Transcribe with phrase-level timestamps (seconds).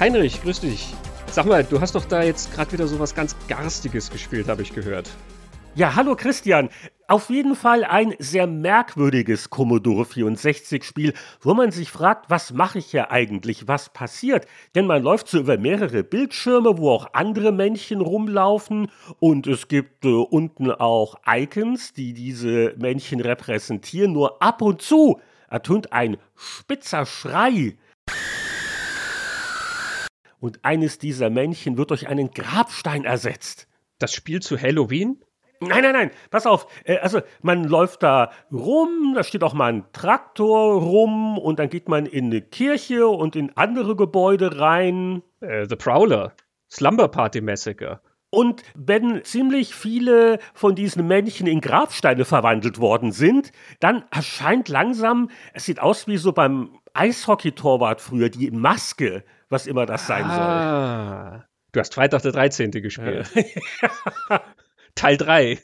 [0.00, 0.94] Heinrich, grüß dich.
[1.26, 4.62] Sag mal, du hast doch da jetzt gerade wieder so was ganz Garstiges gespielt, habe
[4.62, 5.10] ich gehört.
[5.74, 6.68] Ja, hallo Christian.
[7.08, 12.78] Auf jeden Fall ein sehr merkwürdiges Commodore 64 Spiel, wo man sich fragt, was mache
[12.78, 14.46] ich hier eigentlich, was passiert?
[14.76, 20.04] Denn man läuft so über mehrere Bildschirme, wo auch andere Männchen rumlaufen und es gibt
[20.04, 24.12] äh, unten auch Icons, die diese Männchen repräsentieren.
[24.12, 25.18] Nur ab und zu
[25.50, 27.74] ertönt ein spitzer Schrei
[30.40, 33.68] und eines dieser Männchen wird durch einen Grabstein ersetzt.
[33.98, 35.22] Das Spiel zu Halloween?
[35.60, 36.68] Nein, nein, nein, pass auf.
[36.84, 41.68] Äh, also man läuft da rum, da steht auch mal ein Traktor rum und dann
[41.68, 45.22] geht man in eine Kirche und in andere Gebäude rein.
[45.40, 46.32] Äh, The Prowler,
[46.70, 48.00] Slumber Party Massacre.
[48.30, 55.30] Und wenn ziemlich viele von diesen Männchen in Grabsteine verwandelt worden sind, dann erscheint langsam,
[55.54, 61.30] es sieht aus wie so beim Eishockey-Torwart früher, die Maske, was immer das sein ah,
[61.30, 61.44] soll.
[61.72, 62.70] Du hast Freitag der 13.
[62.70, 63.30] gespielt.
[64.30, 64.40] Ja.
[64.94, 65.58] Teil 3.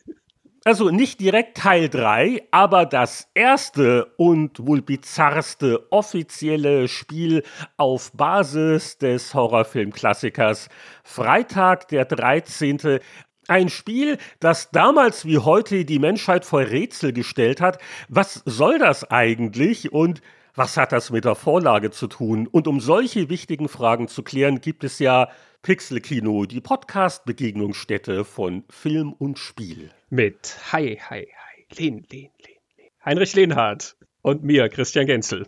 [0.67, 7.43] Also nicht direkt Teil 3, aber das erste und wohl bizarrste offizielle Spiel
[7.77, 10.71] auf Basis des Horrorfilmklassikers
[11.03, 13.01] Freitag der 13.
[13.47, 17.79] Ein Spiel, das damals wie heute die Menschheit vor Rätsel gestellt hat.
[18.09, 19.93] Was soll das eigentlich?
[19.93, 20.23] Und
[20.55, 22.47] was hat das mit der Vorlage zu tun?
[22.47, 25.29] Und um solche wichtigen Fragen zu klären, gibt es ja
[25.63, 29.91] Pixelkino, die Podcast-Begegnungsstätte von Film und Spiel.
[30.11, 32.91] Mit Hi, Hi, Hi, Lehn, Lehn, Lehn.
[33.05, 35.47] Heinrich Lehnhardt und mir, Christian Genzel.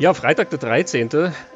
[0.00, 1.10] Ja, Freitag der 13.,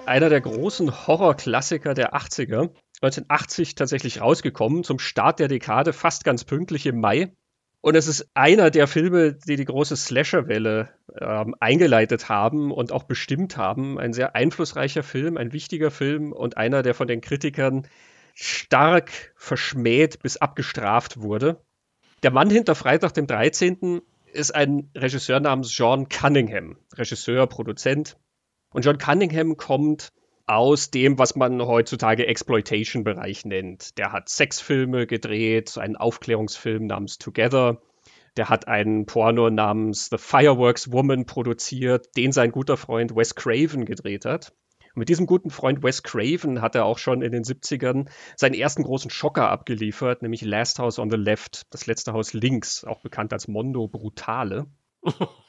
[0.05, 2.75] einer der großen Horrorklassiker der 80er.
[3.00, 7.33] 1980 tatsächlich rausgekommen, zum Start der Dekade, fast ganz pünktlich im Mai.
[7.81, 13.04] Und es ist einer der Filme, die die große Slasher-Welle ähm, eingeleitet haben und auch
[13.04, 13.99] bestimmt haben.
[13.99, 17.88] Ein sehr einflussreicher Film, ein wichtiger Film und einer, der von den Kritikern
[18.34, 21.65] stark verschmäht bis abgestraft wurde.
[22.22, 24.03] Der Mann hinter Freitag dem 13.
[24.34, 26.77] ist ein Regisseur namens John Cunningham.
[26.94, 28.19] Regisseur, Produzent,
[28.75, 30.12] und John Cunningham kommt
[30.47, 33.97] aus dem, was man heutzutage Exploitation-Bereich nennt.
[33.99, 37.81] Der hat Sexfilme gedreht, einen Aufklärungsfilm namens Together.
[38.37, 43.87] Der hat einen Porno namens The Fireworks Woman produziert, den sein guter Freund Wes Craven
[43.87, 44.53] gedreht hat.
[44.95, 48.55] Und mit diesem guten Freund Wes Craven hat er auch schon in den 70ern seinen
[48.55, 53.01] ersten großen Schocker abgeliefert, nämlich Last House on the Left, das letzte Haus links, auch
[53.03, 54.67] bekannt als Mondo Brutale.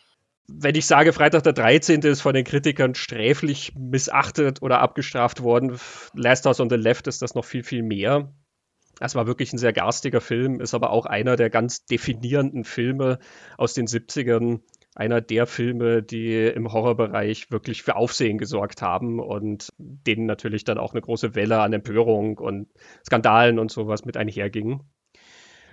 [0.48, 2.02] wenn ich sage, Freitag der 13.
[2.02, 5.80] ist von den Kritikern sträflich missachtet oder abgestraft worden,
[6.14, 8.34] Last House on the Left ist das noch viel, viel mehr.
[9.00, 13.20] Es war wirklich ein sehr garstiger Film, ist aber auch einer der ganz definierenden Filme
[13.58, 14.62] aus den 70ern.
[14.94, 20.78] Einer der Filme, die im Horrorbereich wirklich für Aufsehen gesorgt haben und denen natürlich dann
[20.78, 22.70] auch eine große Welle an Empörung und
[23.06, 24.82] Skandalen und sowas mit einherging.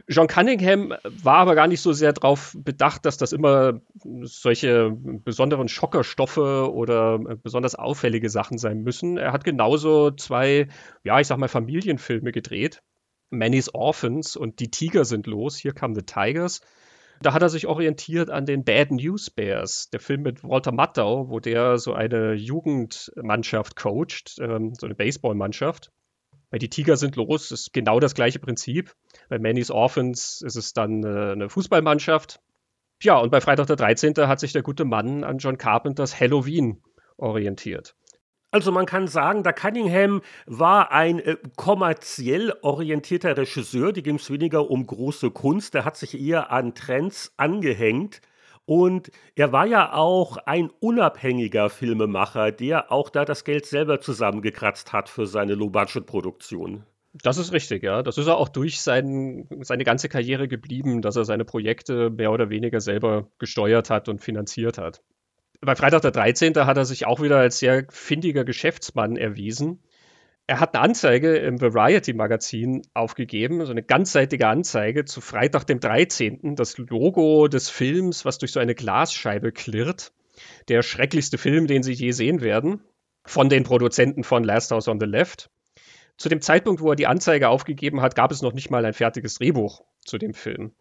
[0.08, 3.80] John Cunningham war aber gar nicht so sehr darauf bedacht, dass das immer
[4.22, 9.16] solche besonderen Schockerstoffe oder besonders auffällige Sachen sein müssen.
[9.16, 10.68] Er hat genauso zwei,
[11.04, 12.82] ja, ich sag mal, Familienfilme gedreht.
[13.30, 15.56] Manny's Orphans und Die Tiger sind los.
[15.56, 16.60] Hier kamen The Tigers.
[17.22, 21.28] Da hat er sich orientiert an den Bad News Bears, der Film mit Walter Matthau,
[21.28, 25.92] wo der so eine Jugendmannschaft coacht, ähm, so eine Baseballmannschaft.
[26.52, 28.94] Weil die Tiger sind los, ist genau das gleiche Prinzip.
[29.30, 32.40] Bei Manny's Orphans ist es dann äh, eine Fußballmannschaft.
[33.02, 34.14] Ja, und bei Freitag der 13.
[34.28, 36.82] hat sich der gute Mann an John Carpenters Halloween
[37.16, 37.96] orientiert.
[38.50, 44.30] Also man kann sagen, der Cunningham war ein äh, kommerziell orientierter Regisseur, die ging es
[44.30, 48.20] weniger um große Kunst, der hat sich eher an Trends angehängt
[48.64, 54.92] und er war ja auch ein unabhängiger Filmemacher, der auch da das Geld selber zusammengekratzt
[54.92, 56.84] hat für seine Low-Budget-Produktion.
[57.14, 58.02] Das ist richtig, ja.
[58.02, 62.32] Das ist er auch durch sein, seine ganze Karriere geblieben, dass er seine Projekte mehr
[62.32, 65.02] oder weniger selber gesteuert hat und finanziert hat.
[65.60, 66.54] Bei Freitag der 13.
[66.56, 69.82] hat er sich auch wieder als sehr findiger Geschäftsmann erwiesen
[70.52, 76.56] er hat eine Anzeige im Variety-Magazin aufgegeben, so eine ganzseitige Anzeige zu Freitag, dem 13.,
[76.56, 80.12] das Logo des Films, was durch so eine Glasscheibe klirrt.
[80.68, 82.82] Der schrecklichste Film, den Sie je sehen werden,
[83.24, 85.48] von den Produzenten von Last House on the Left.
[86.18, 88.92] Zu dem Zeitpunkt, wo er die Anzeige aufgegeben hat, gab es noch nicht mal ein
[88.92, 90.74] fertiges Drehbuch zu dem Film.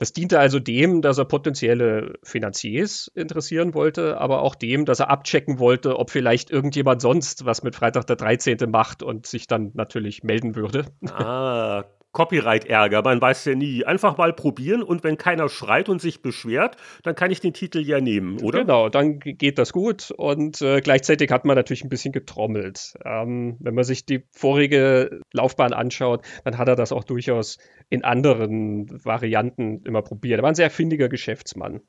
[0.00, 5.10] Das diente also dem, dass er potenzielle Finanziers interessieren wollte, aber auch dem, dass er
[5.10, 8.70] abchecken wollte, ob vielleicht irgendjemand sonst was mit Freitag der 13.
[8.70, 10.86] macht und sich dann natürlich melden würde.
[11.06, 13.84] Ah, Copyright-Ärger, man weiß ja nie.
[13.84, 17.80] Einfach mal probieren und wenn keiner schreit und sich beschwert, dann kann ich den Titel
[17.80, 18.60] ja nehmen, oder?
[18.60, 22.94] Genau, dann geht das gut und äh, gleichzeitig hat man natürlich ein bisschen getrommelt.
[23.04, 27.58] Ähm, wenn man sich die vorige Laufbahn anschaut, dann hat er das auch durchaus
[27.88, 30.40] in anderen Varianten immer probiert.
[30.40, 31.80] Er war ein sehr findiger Geschäftsmann.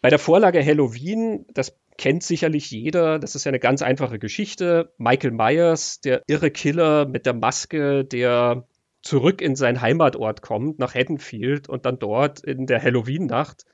[0.00, 4.92] Bei der Vorlage Halloween, das kennt sicherlich jeder, das ist ja eine ganz einfache Geschichte.
[4.98, 8.66] Michael Myers, der irre Killer mit der Maske, der
[9.04, 13.66] zurück in seinen Heimatort kommt, nach Haddonfield und dann dort in der Halloween-Nacht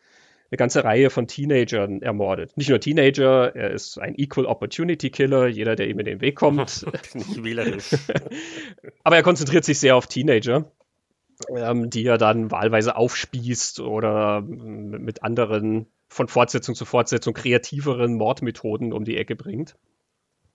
[0.50, 2.56] eine ganze Reihe von Teenagern ermordet.
[2.56, 6.34] Nicht nur Teenager, er ist ein Equal Opportunity Killer, jeder, der ihm in den Weg
[6.34, 6.84] kommt.
[7.14, 7.90] Nicht wählerisch.
[9.04, 10.72] Aber er konzentriert sich sehr auf Teenager,
[11.56, 18.92] ähm, die er dann wahlweise aufspießt oder mit anderen von Fortsetzung zu Fortsetzung kreativeren Mordmethoden
[18.92, 19.76] um die Ecke bringt.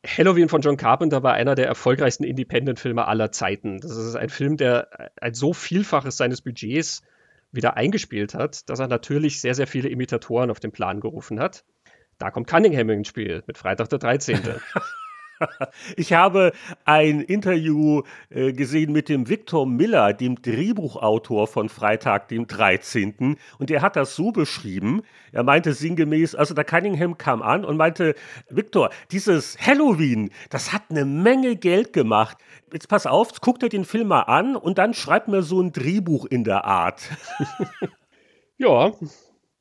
[0.06, 3.80] Halloween von John Carpenter war einer der erfolgreichsten Independent-Filme aller Zeiten.
[3.80, 7.02] Das ist ein Film, der ein so Vielfaches seines Budgets
[7.52, 11.64] wieder eingespielt hat, dass er natürlich sehr, sehr viele Imitatoren auf den Plan gerufen hat.
[12.18, 14.40] Da kommt Cunningham ins Spiel mit Freitag der 13.
[15.98, 16.52] Ich habe
[16.86, 23.38] ein Interview äh, gesehen mit dem Victor Miller, dem Drehbuchautor von Freitag, dem 13.
[23.60, 25.04] Und er hat das so beschrieben.
[25.32, 28.16] Er meinte sinngemäß, also der Cunningham kam an und meinte,
[28.50, 32.38] Victor, dieses Halloween, das hat eine Menge Geld gemacht.
[32.72, 35.72] Jetzt pass auf, guck dir den Film mal an und dann schreib mir so ein
[35.72, 37.10] Drehbuch in der Art.
[38.58, 38.92] ja,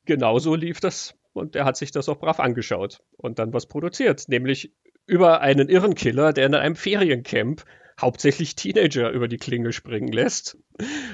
[0.05, 1.15] genau so lief das.
[1.33, 4.71] Und er hat sich das auch brav angeschaut und dann was produziert, nämlich
[5.07, 7.63] über einen Irrenkiller, der in einem Feriencamp
[7.99, 10.57] hauptsächlich Teenager über die Klinge springen lässt.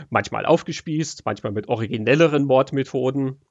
[0.10, 3.42] Manchmal aufgespießt, manchmal mit originelleren Mordmethoden.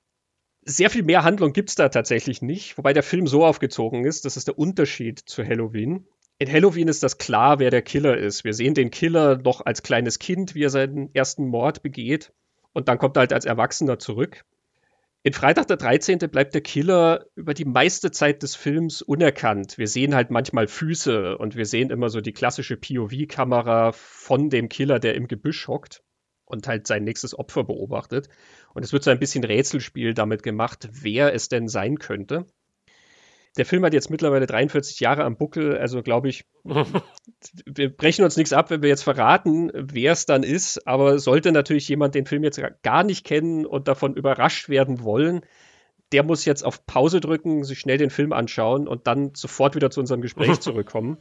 [0.62, 4.24] Sehr viel mehr Handlung gibt es da tatsächlich nicht, wobei der Film so aufgezogen ist,
[4.24, 6.06] das ist der Unterschied zu Halloween.
[6.38, 8.44] In Halloween ist das klar, wer der Killer ist.
[8.44, 12.32] Wir sehen den Killer noch als kleines Kind, wie er seinen ersten Mord begeht.
[12.72, 14.44] Und dann kommt er halt als Erwachsener zurück.
[15.22, 16.18] In Freitag der 13.
[16.30, 19.76] bleibt der Killer über die meiste Zeit des Films unerkannt.
[19.76, 24.70] Wir sehen halt manchmal Füße und wir sehen immer so die klassische POV-Kamera von dem
[24.70, 26.02] Killer, der im Gebüsch hockt
[26.46, 28.28] und halt sein nächstes Opfer beobachtet.
[28.72, 32.46] Und es wird so ein bisschen Rätselspiel damit gemacht, wer es denn sein könnte.
[33.56, 38.36] Der Film hat jetzt mittlerweile 43 Jahre am Buckel, also glaube ich, wir brechen uns
[38.36, 40.86] nichts ab, wenn wir jetzt verraten, wer es dann ist.
[40.86, 45.40] Aber sollte natürlich jemand den Film jetzt gar nicht kennen und davon überrascht werden wollen,
[46.12, 49.90] der muss jetzt auf Pause drücken, sich schnell den Film anschauen und dann sofort wieder
[49.90, 51.18] zu unserem Gespräch zurückkommen.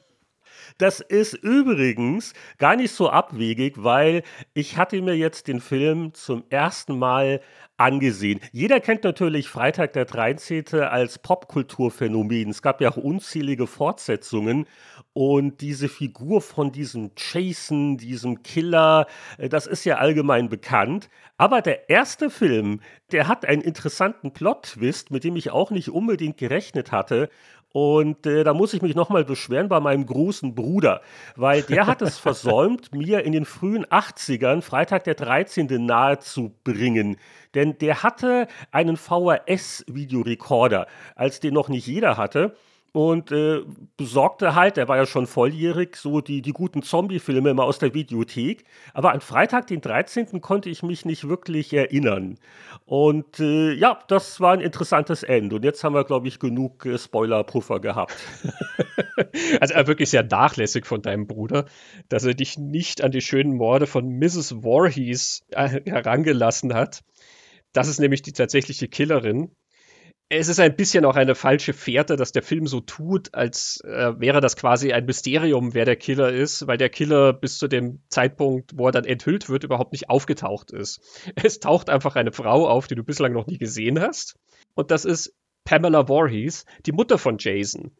[0.77, 4.23] Das ist übrigens gar nicht so abwegig, weil
[4.53, 7.41] ich hatte mir jetzt den Film zum ersten Mal
[7.79, 8.41] angesehen.
[8.51, 10.81] Jeder kennt natürlich Freitag der 13.
[10.81, 12.49] als Popkulturphänomen.
[12.49, 14.67] Es gab ja auch unzählige Fortsetzungen
[15.13, 19.07] und diese Figur von diesem Jason, diesem Killer,
[19.37, 21.09] äh, das ist ja allgemein bekannt.
[21.37, 22.81] Aber der erste Film,
[23.11, 27.29] der hat einen interessanten Plot-Twist, mit dem ich auch nicht unbedingt gerechnet hatte.
[27.71, 31.01] Und äh, da muss ich mich nochmal beschweren bei meinem großen Bruder,
[31.35, 35.85] weil der hat es versäumt, mir in den frühen 80ern Freitag der 13.
[35.85, 37.17] nahezubringen.
[37.53, 42.55] Denn der hatte einen VHS-Videorekorder, als den noch nicht jeder hatte
[42.91, 43.61] und äh,
[43.97, 47.93] besorgte halt, er war ja schon volljährig, so die, die guten Zombie-Filme immer aus der
[47.93, 48.65] Videothek.
[48.93, 50.41] Aber an Freitag, den 13.
[50.41, 52.39] konnte ich mich nicht wirklich erinnern.
[52.85, 55.57] Und äh, ja, das war ein interessantes Ende.
[55.57, 58.15] Und jetzt haben wir, glaube ich, genug äh, Spoiler-Puffer gehabt.
[59.59, 61.65] also er wirklich sehr nachlässig von deinem Bruder,
[62.09, 64.63] dass er dich nicht an die schönen Morde von Mrs.
[64.63, 67.01] Voorhees äh, herangelassen hat.
[67.71, 69.51] Das ist nämlich die tatsächliche Killerin
[70.31, 74.19] es ist ein bisschen auch eine falsche Fährte, dass der Film so tut, als äh,
[74.19, 78.01] wäre das quasi ein Mysterium, wer der Killer ist, weil der Killer bis zu dem
[78.09, 81.01] Zeitpunkt, wo er dann enthüllt wird, überhaupt nicht aufgetaucht ist.
[81.35, 84.35] Es taucht einfach eine Frau auf, die du bislang noch nie gesehen hast.
[84.75, 85.33] Und das ist
[85.63, 87.91] Pamela Voorhees, die Mutter von Jason.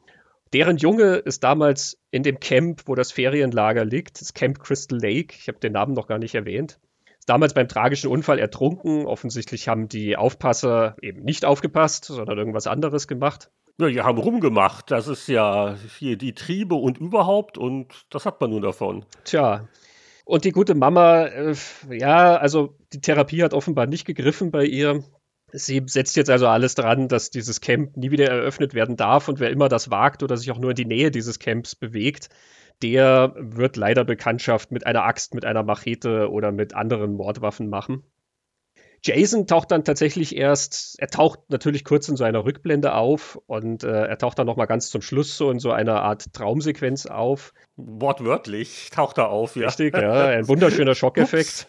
[0.53, 5.35] Deren Junge ist damals in dem Camp, wo das Ferienlager liegt, das Camp Crystal Lake.
[5.37, 6.79] Ich habe den Namen noch gar nicht erwähnt
[7.29, 9.05] damals beim tragischen Unfall ertrunken.
[9.05, 13.51] Offensichtlich haben die Aufpasser eben nicht aufgepasst, sondern irgendwas anderes gemacht.
[13.79, 14.91] Ja, die haben rumgemacht.
[14.91, 19.05] Das ist ja hier die Triebe und überhaupt und das hat man nun davon.
[19.23, 19.67] Tja.
[20.25, 21.55] Und die gute Mama, äh,
[21.89, 25.03] ja, also die Therapie hat offenbar nicht gegriffen bei ihr.
[25.51, 29.39] Sie setzt jetzt also alles dran, dass dieses Camp nie wieder eröffnet werden darf und
[29.39, 32.29] wer immer das wagt oder sich auch nur in die Nähe dieses Camps bewegt,
[32.81, 38.03] der wird leider Bekanntschaft mit einer Axt, mit einer Machete oder mit anderen Mordwaffen machen.
[39.01, 43.83] Jason taucht dann tatsächlich erst, er taucht natürlich kurz in so einer Rückblende auf und
[43.83, 47.53] äh, er taucht dann nochmal ganz zum Schluss so in so einer Art Traumsequenz auf.
[47.77, 49.67] Wortwörtlich taucht er auf, ja.
[49.67, 51.67] Richtig, ja, ein wunderschöner Schockeffekt.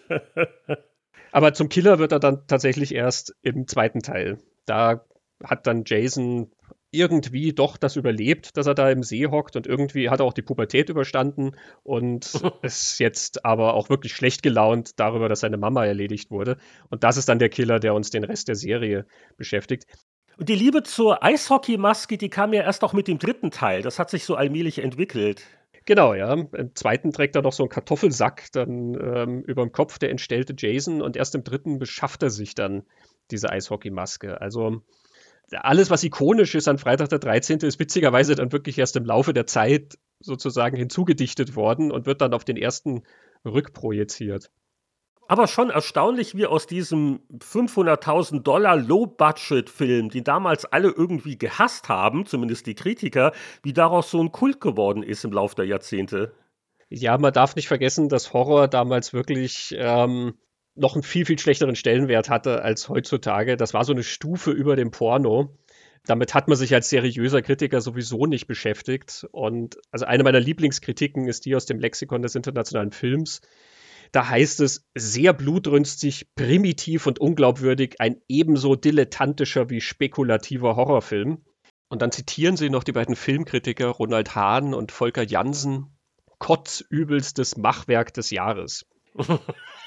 [1.30, 4.38] Aber zum Killer wird er dann tatsächlich erst im zweiten Teil.
[4.66, 5.04] Da
[5.44, 6.50] hat dann Jason
[6.92, 10.32] irgendwie doch das überlebt, dass er da im See hockt und irgendwie hat er auch
[10.32, 12.32] die Pubertät überstanden und
[12.62, 16.56] ist jetzt aber auch wirklich schlecht gelaunt darüber, dass seine Mama erledigt wurde.
[16.88, 19.06] Und das ist dann der Killer, der uns den Rest der Serie
[19.36, 19.84] beschäftigt.
[20.36, 23.82] Und die Liebe zur Eishockeymaske, die kam ja erst auch mit dem dritten Teil.
[23.82, 25.42] Das hat sich so allmählich entwickelt.
[25.86, 26.32] Genau, ja.
[26.32, 30.54] Im zweiten trägt er noch so einen Kartoffelsack dann ähm, über dem Kopf, der entstellte
[30.56, 31.02] Jason.
[31.02, 32.84] Und erst im dritten beschafft er sich dann
[33.30, 34.40] diese Eishockeymaske.
[34.40, 34.82] Also
[35.52, 39.32] alles, was ikonisch ist an Freitag der 13., ist witzigerweise dann wirklich erst im Laufe
[39.32, 43.02] der Zeit sozusagen hinzugedichtet worden und wird dann auf den ersten
[43.44, 44.50] rückprojiziert.
[45.30, 52.26] Aber schon erstaunlich, wie aus diesem 500.000 Dollar Low-Budget-Film, die damals alle irgendwie gehasst haben,
[52.26, 56.32] zumindest die Kritiker, wie daraus so ein Kult geworden ist im Laufe der Jahrzehnte.
[56.88, 60.34] Ja, man darf nicht vergessen, dass Horror damals wirklich ähm,
[60.74, 63.56] noch einen viel, viel schlechteren Stellenwert hatte als heutzutage.
[63.56, 65.56] Das war so eine Stufe über dem Porno.
[66.06, 69.26] Damit hat man sich als seriöser Kritiker sowieso nicht beschäftigt.
[69.32, 73.40] Und also eine meiner Lieblingskritiken ist die aus dem Lexikon des internationalen Films.
[74.12, 81.44] Da heißt es sehr blutrünstig, primitiv und unglaubwürdig, ein ebenso dilettantischer wie spekulativer Horrorfilm.
[81.88, 85.96] Und dann zitieren sie noch die beiden Filmkritiker Ronald Hahn und Volker Jansen.
[86.38, 88.86] Kotzübelstes Machwerk des Jahres.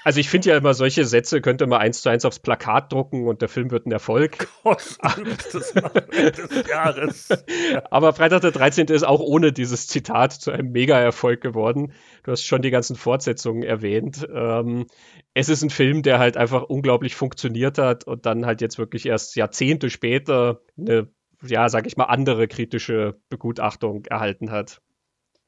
[0.04, 3.28] Also ich finde ja immer, solche Sätze könnte man eins zu eins aufs Plakat drucken
[3.28, 4.48] und der Film wird ein Erfolg.
[4.64, 7.30] Kostenlostes des Jahres.
[7.92, 8.88] Aber Freitag der 13.
[8.88, 11.94] ist auch ohne dieses Zitat zu einem Mega-Erfolg geworden.
[12.24, 14.28] Du hast schon die ganzen Fortsetzungen erwähnt.
[14.34, 14.88] Ähm,
[15.34, 19.06] es ist ein Film, der halt einfach unglaublich funktioniert hat und dann halt jetzt wirklich
[19.06, 21.10] erst Jahrzehnte später eine,
[21.42, 24.82] ja, sag ich mal, andere kritische Begutachtung erhalten hat.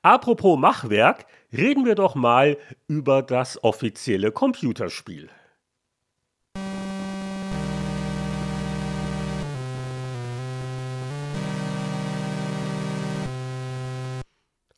[0.05, 5.31] Apropos Machwerk, reden wir doch mal über das offizielle Computerspiel.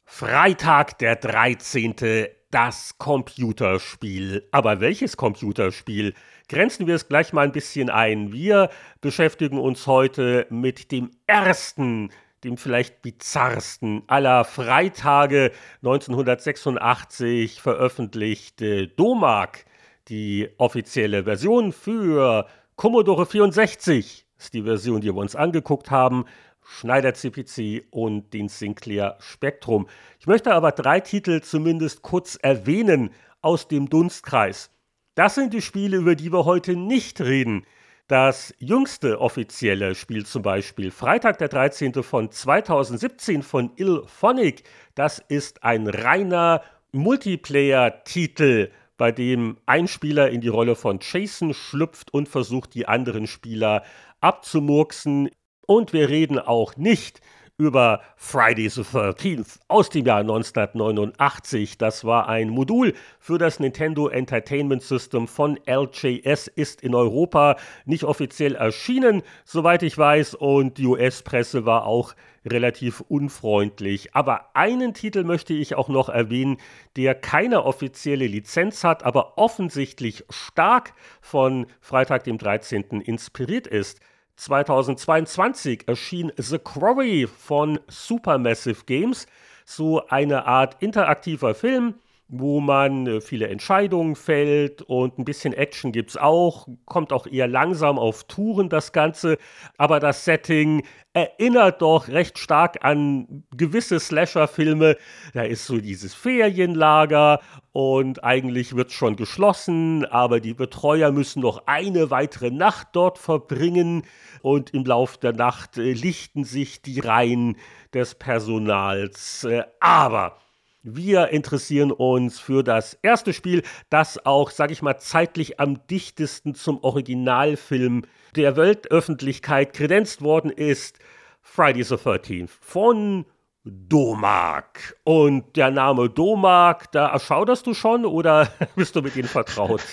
[0.05, 2.27] Freitag der 13.
[2.49, 4.47] Das Computerspiel.
[4.53, 6.13] Aber welches Computerspiel?
[6.47, 8.31] Grenzen wir es gleich mal ein bisschen ein.
[8.31, 8.69] Wir
[9.01, 12.11] beschäftigen uns heute mit dem ersten
[12.43, 19.65] dem vielleicht bizarrsten aller Freitage 1986 veröffentlichte DOMAG,
[20.07, 26.25] die offizielle Version für Commodore 64, ist die Version, die wir uns angeguckt haben,
[26.61, 29.87] Schneider CPC und den Sinclair Spectrum.
[30.19, 34.69] Ich möchte aber drei Titel zumindest kurz erwähnen aus dem Dunstkreis.
[35.15, 37.65] Das sind die Spiele, über die wir heute nicht reden.
[38.07, 41.91] Das jüngste offizielle Spiel zum Beispiel, Freitag der 13.
[42.03, 44.63] von 2017 von Ilphonic,
[44.95, 46.61] das ist ein reiner
[46.93, 53.27] Multiplayer-Titel, bei dem ein Spieler in die Rolle von Jason schlüpft und versucht, die anderen
[53.27, 53.83] Spieler
[54.21, 55.29] abzumurksen.
[55.65, 57.19] Und wir reden auch nicht
[57.57, 61.79] über Friday the 13th aus dem Jahr 1989.
[61.79, 68.03] Das war ein Modul für das Nintendo Entertainment System von LJS, ist in Europa nicht
[68.03, 72.13] offiziell erschienen, soweit ich weiß, und die US-Presse war auch
[72.45, 74.15] relativ unfreundlich.
[74.15, 76.57] Aber einen Titel möchte ich auch noch erwähnen,
[76.95, 83.01] der keine offizielle Lizenz hat, aber offensichtlich stark von Freitag dem 13.
[83.01, 83.99] inspiriert ist.
[84.37, 89.27] 2022 erschien The Quarry von Supermassive Games,
[89.65, 91.95] so eine Art interaktiver Film,
[92.29, 97.25] wo man äh, viele Entscheidungen fällt und ein bisschen Action gibt es auch, kommt auch
[97.25, 99.37] eher langsam auf Touren das Ganze,
[99.77, 104.97] aber das Setting erinnert doch recht stark an gewisse Slasher-Filme.
[105.33, 107.39] Da ist so dieses Ferienlager
[107.71, 114.03] und eigentlich wird schon geschlossen, aber die Betreuer müssen noch eine weitere Nacht dort verbringen
[114.41, 117.57] und im Laufe der Nacht äh, lichten sich die Reihen
[117.93, 119.43] des Personals.
[119.45, 120.37] Äh, aber
[120.83, 126.55] wir interessieren uns für das erste Spiel, das auch, sag ich mal, zeitlich am dichtesten
[126.55, 128.05] zum Originalfilm
[128.35, 130.99] der Weltöffentlichkeit kredenzt worden ist.
[131.41, 133.25] Friday the 13th von
[133.63, 134.95] Domag.
[135.03, 139.83] Und der Name Domag, da erschauderst du schon oder bist du mit ihnen vertraut?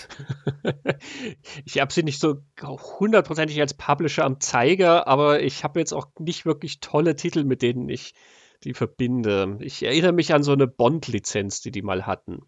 [1.64, 6.07] ich habe sie nicht so hundertprozentig als Publisher am Zeiger, aber ich habe jetzt auch
[6.19, 8.14] nicht wirklich tolle Titel, mit denen ich
[8.64, 9.59] die verbinde.
[9.61, 12.42] Ich erinnere mich an so eine Bond-Lizenz, die die mal hatten.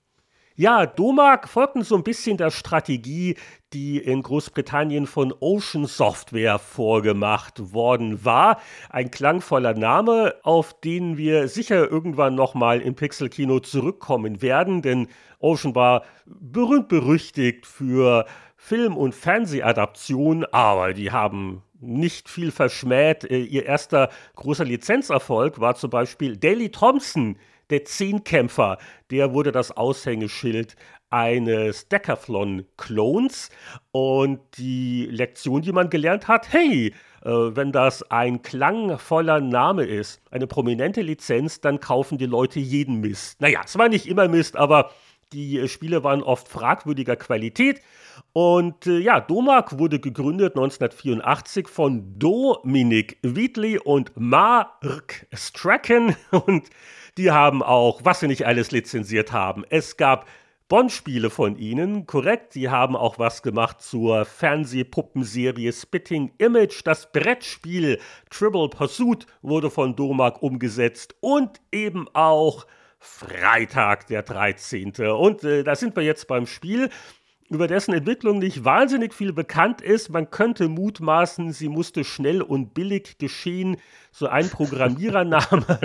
[0.58, 3.36] Ja, Domag folgten so ein bisschen der Strategie,
[3.74, 8.58] die in Großbritannien von Ocean Software vorgemacht worden war.
[8.88, 15.08] Ein klangvoller Name, auf den wir sicher irgendwann nochmal im Pixel-Kino zurückkommen werden, denn
[15.40, 18.24] Ocean war berühmt berüchtigt für
[18.56, 23.24] Film- und Fernsehadaptionen, aber die haben nicht viel verschmäht.
[23.24, 27.38] Äh, ihr erster großer Lizenzerfolg war zum Beispiel Daley Thompson,
[27.70, 28.78] der Zehnkämpfer,
[29.10, 30.76] der wurde das Aushängeschild
[31.10, 33.50] eines Decathlon-Clones.
[33.92, 40.20] Und die Lektion, die man gelernt hat, hey, äh, wenn das ein klangvoller Name ist,
[40.30, 43.40] eine prominente Lizenz, dann kaufen die Leute jeden Mist.
[43.40, 44.90] Naja, es war nicht immer Mist, aber
[45.32, 47.80] die Spiele waren oft fragwürdiger Qualität.
[48.32, 56.16] Und äh, ja, Domark wurde gegründet 1984 von Dominic Wheatley und Mark Strachan.
[56.30, 56.70] Und
[57.18, 59.64] die haben auch, was sie nicht alles lizenziert haben.
[59.68, 60.26] Es gab
[60.68, 62.52] Bond-Spiele von ihnen, korrekt.
[62.52, 66.82] Sie haben auch was gemacht zur Fernsehpuppenserie Spitting Image.
[66.84, 72.66] Das Brettspiel Triple Pursuit wurde von Domark umgesetzt und eben auch
[73.06, 74.92] Freitag, der 13.
[74.96, 76.90] Und äh, da sind wir jetzt beim Spiel
[77.48, 80.10] über dessen Entwicklung nicht wahnsinnig viel bekannt ist.
[80.10, 83.76] Man könnte mutmaßen, sie musste schnell und billig geschehen.
[84.10, 85.78] So ein Programmierername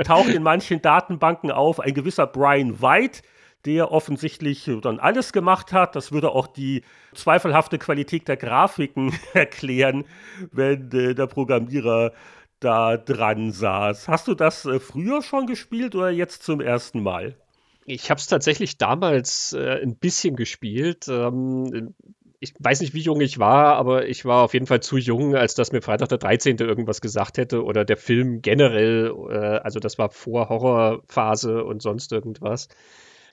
[0.04, 3.22] taucht in manchen Datenbanken auf, ein gewisser Brian White,
[3.64, 5.96] der offensichtlich dann alles gemacht hat.
[5.96, 10.04] Das würde auch die zweifelhafte Qualität der Grafiken erklären,
[10.52, 12.12] wenn äh, der Programmierer
[12.60, 14.08] da dran saß.
[14.08, 17.36] Hast du das äh, früher schon gespielt oder jetzt zum ersten Mal?
[17.84, 21.06] Ich habe es tatsächlich damals äh, ein bisschen gespielt.
[21.08, 21.94] Ähm,
[22.40, 25.34] ich weiß nicht, wie jung ich war, aber ich war auf jeden Fall zu jung,
[25.34, 26.58] als dass mir Freitag der 13.
[26.58, 29.12] irgendwas gesagt hätte oder der Film generell.
[29.30, 32.68] Äh, also das war vor Horrorphase und sonst irgendwas.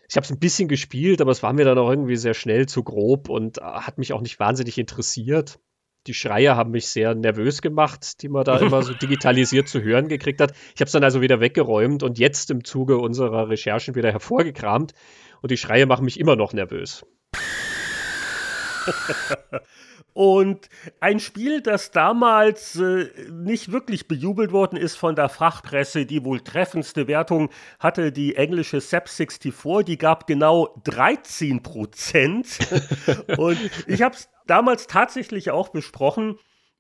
[0.08, 2.68] Ich habe es ein bisschen gespielt, aber es war mir dann auch irgendwie sehr schnell
[2.68, 5.60] zu grob und äh, hat mich auch nicht wahnsinnig interessiert
[6.08, 10.08] die Schreie haben mich sehr nervös gemacht, die man da immer so digitalisiert zu hören
[10.08, 10.54] gekriegt hat.
[10.74, 14.94] Ich habe es dann also wieder weggeräumt und jetzt im Zuge unserer Recherchen wieder hervorgekramt.
[15.42, 17.06] Und die Schreie machen mich immer noch nervös.
[20.14, 20.70] Und
[21.02, 26.40] ein Spiel, das damals äh, nicht wirklich bejubelt worden ist von der Fachpresse, die wohl
[26.40, 32.60] treffendste Wertung hatte die englische SEP64, die gab genau 13 Prozent.
[33.38, 36.38] Und ich habe es damals tatsächlich auch besprochen.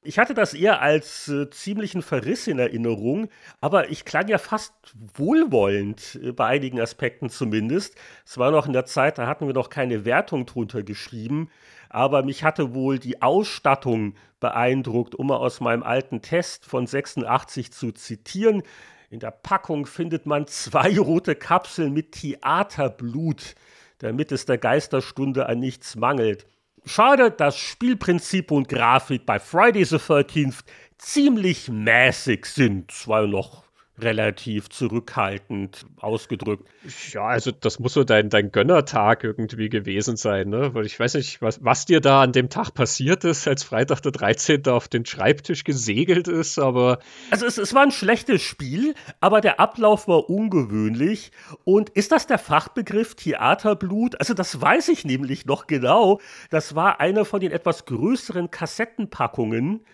[0.08, 3.28] Ich hatte das eher als äh, ziemlichen Verriss in Erinnerung,
[3.60, 4.74] aber ich klang ja fast
[5.16, 7.96] wohlwollend, äh, bei einigen Aspekten zumindest.
[8.24, 11.50] Es war noch in der Zeit, da hatten wir noch keine Wertung drunter geschrieben,
[11.90, 17.74] aber mich hatte wohl die Ausstattung beeindruckt, um mal aus meinem alten Test von 86
[17.74, 18.62] zu zitieren.
[19.10, 23.56] In der Packung findet man zwei rote Kapseln mit Theaterblut,
[23.98, 26.46] damit es der Geisterstunde an nichts mangelt.
[26.86, 30.64] Schade, dass Spielprinzip und Grafik bei Friday the 13th
[30.98, 33.65] ziemlich mäßig sind, zwar noch
[34.00, 36.68] relativ zurückhaltend ausgedrückt.
[37.12, 40.74] Ja, also das muss so dein, dein Gönnertag irgendwie gewesen sein, ne?
[40.74, 44.02] Weil ich weiß nicht, was, was dir da an dem Tag passiert ist, als Freitag
[44.02, 44.68] der 13.
[44.68, 47.00] auf den Schreibtisch gesegelt ist, aber.
[47.32, 51.32] Also es, es war ein schlechtes Spiel, aber der Ablauf war ungewöhnlich.
[51.64, 54.20] Und ist das der Fachbegriff Theaterblut?
[54.20, 56.20] Also das weiß ich nämlich noch genau.
[56.50, 59.86] Das war eine von den etwas größeren Kassettenpackungen,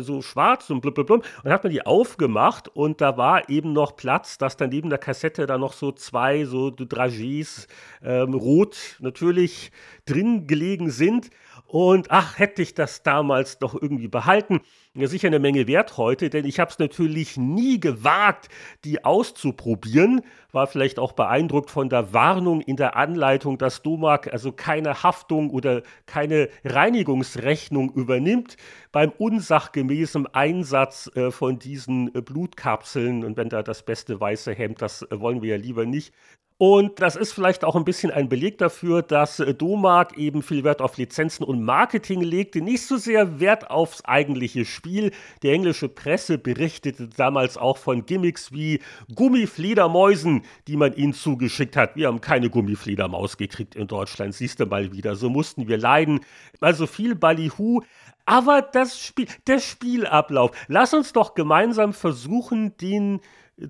[0.00, 1.24] so schwarz und blub, blub, blub.
[1.42, 4.98] Und hat man die aufgemacht und da war eben noch Platz, dass dann neben der
[4.98, 7.66] Kassette da noch so zwei so Dragés
[8.02, 9.70] ähm, rot natürlich
[10.06, 11.30] drin gelegen sind.
[11.70, 14.62] Und ach, hätte ich das damals doch irgendwie behalten.
[14.94, 18.48] Ja, sicher eine Menge wert heute, denn ich habe es natürlich nie gewagt,
[18.86, 20.22] die auszuprobieren.
[20.50, 25.50] War vielleicht auch beeindruckt von der Warnung in der Anleitung, dass Domag also keine Haftung
[25.50, 28.56] oder keine Reinigungsrechnung übernimmt
[28.90, 33.24] beim unsachgemäßen Einsatz äh, von diesen äh, Blutkapseln.
[33.24, 36.14] Und wenn da das beste weiße Hemd, das äh, wollen wir ja lieber nicht.
[36.60, 40.64] Und das ist vielleicht auch ein bisschen ein Beleg dafür, dass äh, Domag eben viel
[40.64, 45.12] Wert auf Lizenzen und Marketing legte, nicht so sehr Wert aufs eigentliche Spiel.
[45.44, 48.80] Die englische Presse berichtete damals auch von Gimmicks wie
[49.14, 51.94] Gummifledermäusen, die man ihnen zugeschickt hat.
[51.94, 55.14] Wir haben keine Gummifledermaus gekriegt in Deutschland, siehst du mal wieder.
[55.14, 56.22] So mussten wir leiden.
[56.60, 57.82] Also viel Ballyhoo.
[58.26, 63.20] Aber das Spiel, der Spielablauf, lass uns doch gemeinsam versuchen, den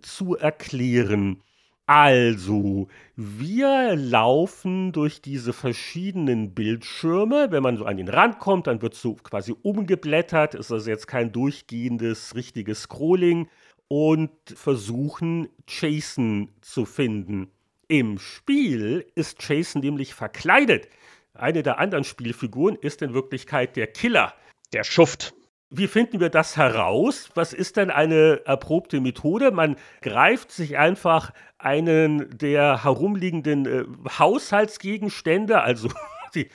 [0.01, 1.42] zu erklären.
[1.88, 7.51] Also, wir laufen durch diese verschiedenen Bildschirme.
[7.51, 10.55] Wenn man so an den Rand kommt, dann wird so quasi umgeblättert.
[10.55, 13.48] Ist also jetzt kein durchgehendes, richtiges Scrolling.
[13.88, 17.51] Und versuchen, Jason zu finden.
[17.88, 20.90] Im Spiel ist Jason nämlich verkleidet.
[21.33, 24.35] Eine der anderen Spielfiguren ist in Wirklichkeit der Killer.
[24.74, 25.33] Der Schuft.
[25.70, 27.28] Wie finden wir das heraus?
[27.35, 29.50] Was ist denn eine erprobte Methode?
[29.50, 33.85] Man greift sich einfach einen der herumliegenden äh,
[34.18, 35.90] Haushaltsgegenstände, also
[36.35, 36.48] die,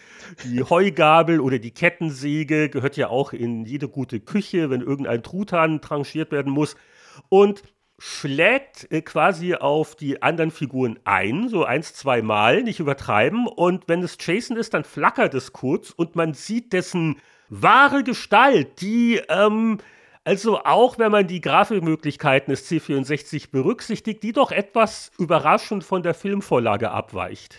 [0.46, 5.82] die, Heugabel oder die Kettensäge gehört ja auch in jede gute Küche, wenn irgendein Truthahn
[5.82, 6.76] tranchiert werden muss.
[7.30, 7.62] Und
[8.00, 13.46] schlägt äh, quasi auf die anderen Figuren ein, so eins, zwei Mal, nicht übertreiben.
[13.46, 17.18] Und wenn es Jason ist, dann flackert es kurz und man sieht dessen
[17.62, 19.80] wahre Gestalt, die, ähm,
[20.24, 26.14] also auch wenn man die Grafikmöglichkeiten des C64 berücksichtigt, die doch etwas überraschend von der
[26.14, 27.56] Filmvorlage abweicht.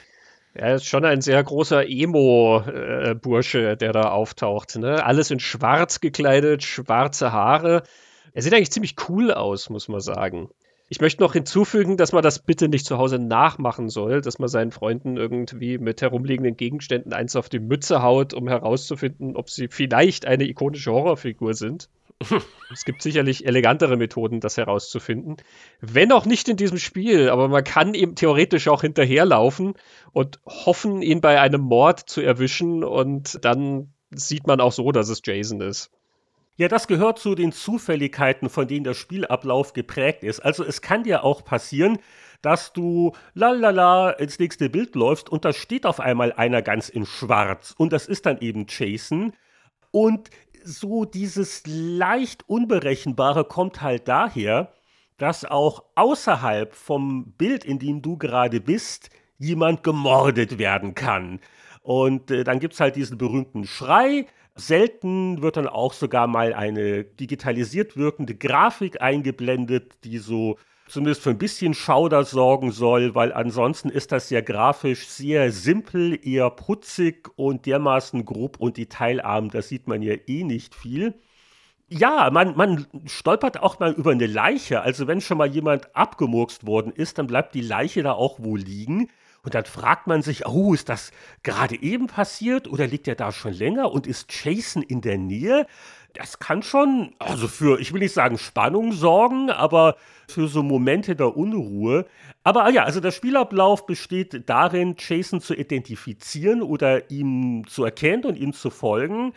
[0.55, 4.77] Er ist schon ein sehr großer Emo-Bursche, der da auftaucht.
[4.77, 5.05] Ne?
[5.05, 7.83] Alles in schwarz gekleidet, schwarze Haare.
[8.33, 10.49] Er sieht eigentlich ziemlich cool aus, muss man sagen.
[10.95, 14.49] Ich möchte noch hinzufügen, dass man das bitte nicht zu Hause nachmachen soll, dass man
[14.49, 19.67] seinen Freunden irgendwie mit herumliegenden Gegenständen eins auf die Mütze haut, um herauszufinden, ob sie
[19.67, 21.89] vielleicht eine ikonische Horrorfigur sind.
[22.73, 25.39] es gibt sicherlich elegantere Methoden, das herauszufinden.
[25.81, 29.75] Wenn auch nicht in diesem Spiel, aber man kann ihm theoretisch auch hinterherlaufen
[30.13, 35.09] und hoffen, ihn bei einem Mord zu erwischen und dann sieht man auch so, dass
[35.09, 35.91] es Jason ist.
[36.57, 40.39] Ja, das gehört zu den Zufälligkeiten, von denen der Spielablauf geprägt ist.
[40.39, 41.99] Also es kann dir auch passieren,
[42.43, 47.07] dass du lalala ins nächste Bild läufst und da steht auf einmal einer ganz in
[47.07, 49.33] Schwarz und das ist dann eben Jason.
[49.91, 50.31] Und
[50.63, 54.73] so dieses leicht Unberechenbare kommt halt daher,
[55.19, 61.41] dass auch außerhalb vom Bild, in dem du gerade bist, jemand gemordet werden kann.
[61.83, 66.55] Und äh, dann gibt es halt diesen berühmten Schrei, Selten wird dann auch sogar mal
[66.55, 73.33] eine digitalisiert wirkende Grafik eingeblendet, die so zumindest für ein bisschen Schauder sorgen soll, weil
[73.33, 79.63] ansonsten ist das ja grafisch sehr simpel, eher putzig und dermaßen grob und detailarm, da
[79.63, 81.15] sieht man ja eh nicht viel.
[81.89, 84.81] Ja, man, man stolpert auch mal über eine Leiche.
[84.81, 88.59] Also wenn schon mal jemand abgemurkst worden ist, dann bleibt die Leiche da auch wohl
[88.61, 89.11] liegen.
[89.45, 93.31] Und dann fragt man sich, oh, ist das gerade eben passiert oder liegt er da
[93.31, 95.67] schon länger und ist Jason in der Nähe?
[96.15, 99.97] Das kann schon, also für, ich will nicht sagen Spannung sorgen, aber
[100.29, 102.07] für so Momente der Unruhe.
[102.43, 108.37] Aber ja, also der Spielablauf besteht darin, Jason zu identifizieren oder ihm zu erkennen und
[108.37, 109.35] ihm zu folgen.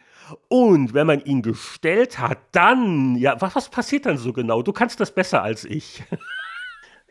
[0.47, 4.61] Und wenn man ihn gestellt hat, dann, ja, was, was passiert dann so genau?
[4.61, 6.03] Du kannst das besser als ich.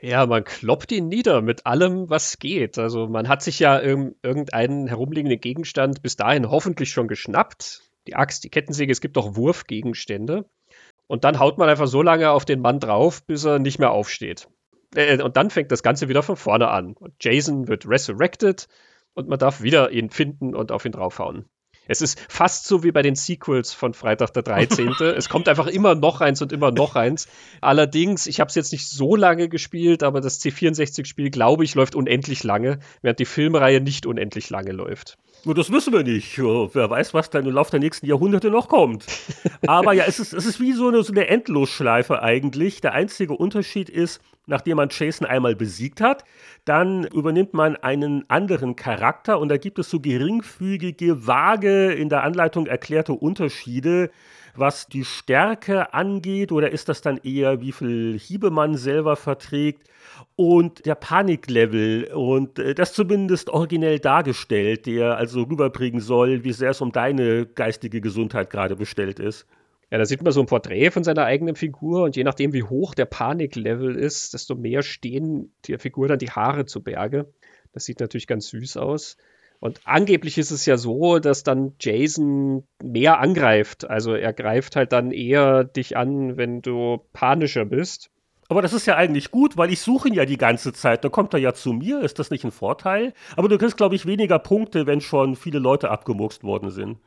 [0.06, 2.78] Ja, man kloppt ihn nieder mit allem, was geht.
[2.78, 7.82] Also man hat sich ja irgendeinen herumliegenden Gegenstand bis dahin hoffentlich schon geschnappt.
[8.06, 10.48] Die Axt, die Kettensäge, es gibt auch Wurfgegenstände.
[11.08, 13.90] Und dann haut man einfach so lange auf den Mann drauf, bis er nicht mehr
[13.90, 14.46] aufsteht.
[14.94, 16.94] Äh, und dann fängt das Ganze wieder von vorne an.
[17.20, 18.68] Jason wird resurrected
[19.14, 21.46] und man darf wieder ihn finden und auf ihn draufhauen.
[21.88, 24.88] Es ist fast so wie bei den Sequels von Freitag der 13.
[25.16, 27.28] es kommt einfach immer noch eins und immer noch eins.
[27.60, 31.94] Allerdings, ich habe es jetzt nicht so lange gespielt, aber das C64-Spiel, glaube ich, läuft
[31.94, 35.18] unendlich lange, während die Filmreihe nicht unendlich lange läuft.
[35.44, 36.38] Nur das wissen wir nicht.
[36.38, 39.06] Wer weiß, was dann im Laufe der nächsten Jahrhunderte noch kommt.
[39.66, 42.80] Aber ja, es ist, es ist wie so eine, so eine Endlosschleife eigentlich.
[42.80, 46.24] Der einzige Unterschied ist, nachdem man Jason einmal besiegt hat,
[46.64, 52.22] dann übernimmt man einen anderen Charakter und da gibt es so geringfügige, vage, in der
[52.22, 54.10] Anleitung erklärte Unterschiede,
[54.54, 59.88] was die Stärke angeht oder ist das dann eher, wie viel Hiebe man selber verträgt?
[60.36, 66.70] und der Paniklevel und äh, das zumindest originell dargestellt, der also rüberbringen soll, wie sehr
[66.70, 69.46] es um deine geistige Gesundheit gerade bestellt ist.
[69.90, 72.64] Ja, da sieht man so ein Porträt von seiner eigenen Figur und je nachdem, wie
[72.64, 77.32] hoch der Paniklevel ist, desto mehr stehen der Figur dann die Haare zu Berge.
[77.72, 79.16] Das sieht natürlich ganz süß aus.
[79.60, 83.88] Und angeblich ist es ja so, dass dann Jason mehr angreift.
[83.88, 88.10] Also er greift halt dann eher dich an, wenn du panischer bist.
[88.48, 91.04] Aber das ist ja eigentlich gut, weil ich suche ihn ja die ganze Zeit.
[91.04, 92.00] Da kommt er ja zu mir.
[92.00, 93.12] Ist das nicht ein Vorteil?
[93.36, 96.98] Aber du kriegst, glaube ich, weniger Punkte, wenn schon viele Leute abgemurkst worden sind.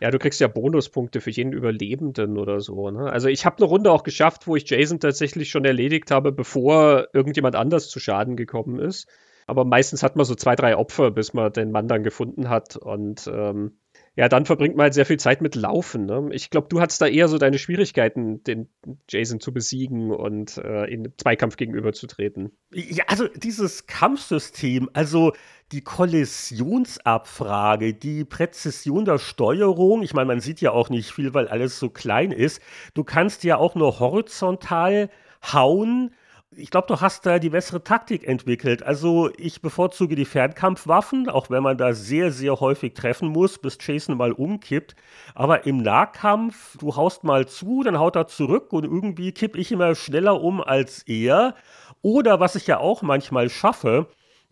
[0.00, 2.90] Ja, du kriegst ja Bonuspunkte für jeden Überlebenden oder so.
[2.90, 3.10] Ne?
[3.10, 7.08] Also ich habe eine Runde auch geschafft, wo ich Jason tatsächlich schon erledigt habe, bevor
[7.12, 9.08] irgendjemand anders zu Schaden gekommen ist.
[9.46, 12.76] Aber meistens hat man so zwei, drei Opfer, bis man den Mann dann gefunden hat.
[12.76, 13.78] Und ähm,
[14.18, 16.04] ja, dann verbringt man halt sehr viel Zeit mit Laufen.
[16.04, 16.30] Ne?
[16.32, 18.68] Ich glaube, du hattest da eher so deine Schwierigkeiten, den
[19.08, 22.50] Jason zu besiegen und äh, in Zweikampf gegenüberzutreten.
[22.72, 25.34] Ja, also dieses Kampfsystem, also
[25.70, 31.46] die Kollisionsabfrage, die Präzision der Steuerung, ich meine, man sieht ja auch nicht viel, weil
[31.46, 32.60] alles so klein ist.
[32.94, 35.10] Du kannst ja auch nur horizontal
[35.44, 36.12] hauen
[36.56, 38.82] ich glaube, du hast da die bessere Taktik entwickelt.
[38.82, 43.76] Also ich bevorzuge die Fernkampfwaffen, auch wenn man da sehr, sehr häufig treffen muss, bis
[43.80, 44.96] Jason mal umkippt.
[45.34, 49.72] Aber im Nahkampf, du haust mal zu, dann haut er zurück und irgendwie kipp ich
[49.72, 51.54] immer schneller um als er.
[52.02, 54.06] Oder was ich ja auch manchmal schaffe,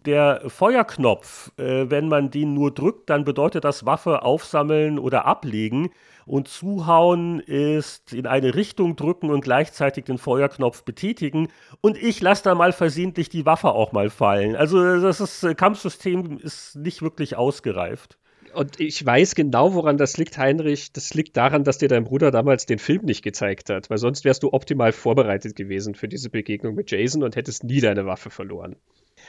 [0.05, 5.91] der Feuerknopf, äh, wenn man den nur drückt, dann bedeutet das Waffe aufsammeln oder ablegen.
[6.27, 11.49] Und zuhauen ist in eine Richtung drücken und gleichzeitig den Feuerknopf betätigen.
[11.81, 14.57] Und ich lasse da mal versehentlich die Waffe auch mal fallen.
[14.57, 18.19] Also das ist, äh, Kampfsystem ist nicht wirklich ausgereift.
[18.55, 20.93] Und ich weiß genau, woran das liegt, Heinrich.
[20.93, 24.25] Das liegt daran, dass dir dein Bruder damals den Film nicht gezeigt hat, weil sonst
[24.25, 28.31] wärst du optimal vorbereitet gewesen für diese Begegnung mit Jason und hättest nie deine Waffe
[28.31, 28.75] verloren.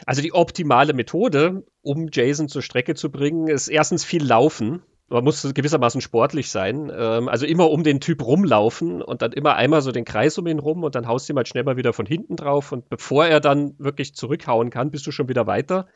[0.06, 5.24] Also die optimale Methode, um Jason zur Strecke zu bringen, ist erstens viel Laufen man
[5.24, 6.92] muss gewissermaßen sportlich sein.
[6.96, 10.48] Ähm, also immer um den Typ rumlaufen und dann immer einmal so den Kreis um
[10.48, 12.72] ihn rum und dann haust du ihm halt schnell mal wieder von hinten drauf.
[12.72, 15.88] Und bevor er dann wirklich zurückhauen kann, bist du schon wieder weiter.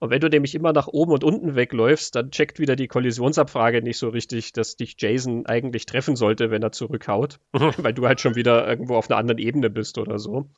[0.00, 3.82] Und wenn du nämlich immer nach oben und unten wegläufst, dann checkt wieder die Kollisionsabfrage
[3.82, 8.20] nicht so richtig, dass dich Jason eigentlich treffen sollte, wenn er zurückhaut, weil du halt
[8.20, 10.48] schon wieder irgendwo auf einer anderen Ebene bist oder so.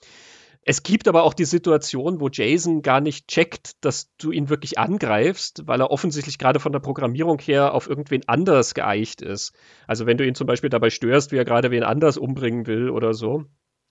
[0.64, 4.78] Es gibt aber auch die Situation, wo Jason gar nicht checkt, dass du ihn wirklich
[4.78, 9.54] angreifst, weil er offensichtlich gerade von der Programmierung her auf irgendwen anders geeicht ist.
[9.88, 12.90] Also wenn du ihn zum Beispiel dabei störst, wie er gerade wen anders umbringen will
[12.90, 13.44] oder so,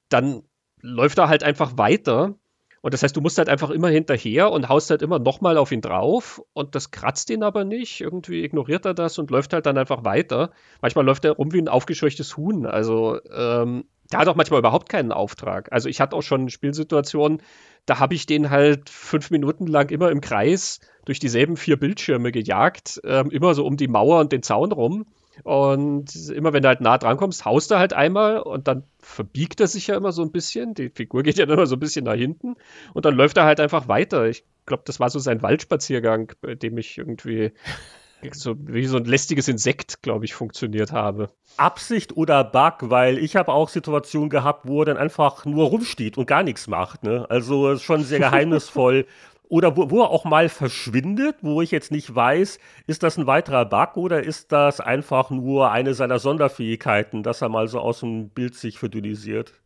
[0.07, 0.43] dann
[0.81, 2.36] läuft er halt einfach weiter.
[2.81, 5.71] Und das heißt, du musst halt einfach immer hinterher und haust halt immer nochmal auf
[5.71, 8.01] ihn drauf und das kratzt ihn aber nicht.
[8.01, 10.51] Irgendwie ignoriert er das und läuft halt dann einfach weiter.
[10.81, 12.65] Manchmal läuft er rum wie ein aufgescheuchtes Huhn.
[12.65, 15.71] Also ähm, der hat auch manchmal überhaupt keinen Auftrag.
[15.71, 17.41] Also ich hatte auch schon Spielsituationen,
[17.86, 22.32] da habe ich den halt fünf Minuten lang immer im Kreis durch dieselben vier Bildschirme
[22.32, 25.06] gejagt, ähm, immer so um die Mauer und den Zaun rum.
[25.43, 29.60] Und immer wenn du halt nah dran kommst, haust er halt einmal und dann verbiegt
[29.62, 30.74] er sich ja immer so ein bisschen.
[30.74, 32.56] Die Figur geht ja immer so ein bisschen nach hinten
[32.93, 34.28] und dann läuft er halt einfach weiter.
[34.28, 37.54] Ich glaube, das war so sein Waldspaziergang, bei dem ich irgendwie
[38.34, 41.29] so wie so ein lästiges Insekt, glaube ich, funktioniert habe.
[41.57, 46.17] Absicht oder Bug, weil ich habe auch Situationen gehabt, wo er dann einfach nur rumsteht
[46.17, 47.03] und gar nichts macht.
[47.03, 47.25] Ne?
[47.29, 49.05] Also schon sehr geheimnisvoll.
[49.49, 53.27] oder wo, wo, er auch mal verschwindet, wo ich jetzt nicht weiß, ist das ein
[53.27, 57.99] weiterer Bug oder ist das einfach nur eine seiner Sonderfähigkeiten, dass er mal so aus
[57.99, 59.61] dem Bild sich verdünnisiert?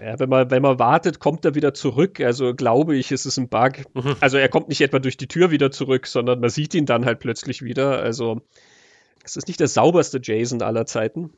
[0.00, 2.20] Ja, wenn man, wenn man wartet, kommt er wieder zurück.
[2.20, 3.72] Also glaube ich, ist es ein Bug.
[3.94, 4.16] Mhm.
[4.20, 7.04] Also er kommt nicht etwa durch die Tür wieder zurück, sondern man sieht ihn dann
[7.04, 8.00] halt plötzlich wieder.
[8.00, 8.40] Also
[9.22, 11.30] es ist nicht der sauberste Jason aller Zeiten.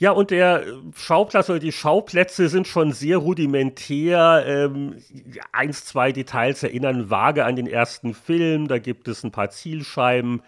[0.00, 4.44] Ja, und der Schauplatz oder die Schauplätze sind schon sehr rudimentär.
[4.46, 4.94] Ähm,
[5.50, 8.68] eins, zwei Details erinnern vage an den ersten Film.
[8.68, 10.42] Da gibt es ein paar Zielscheiben.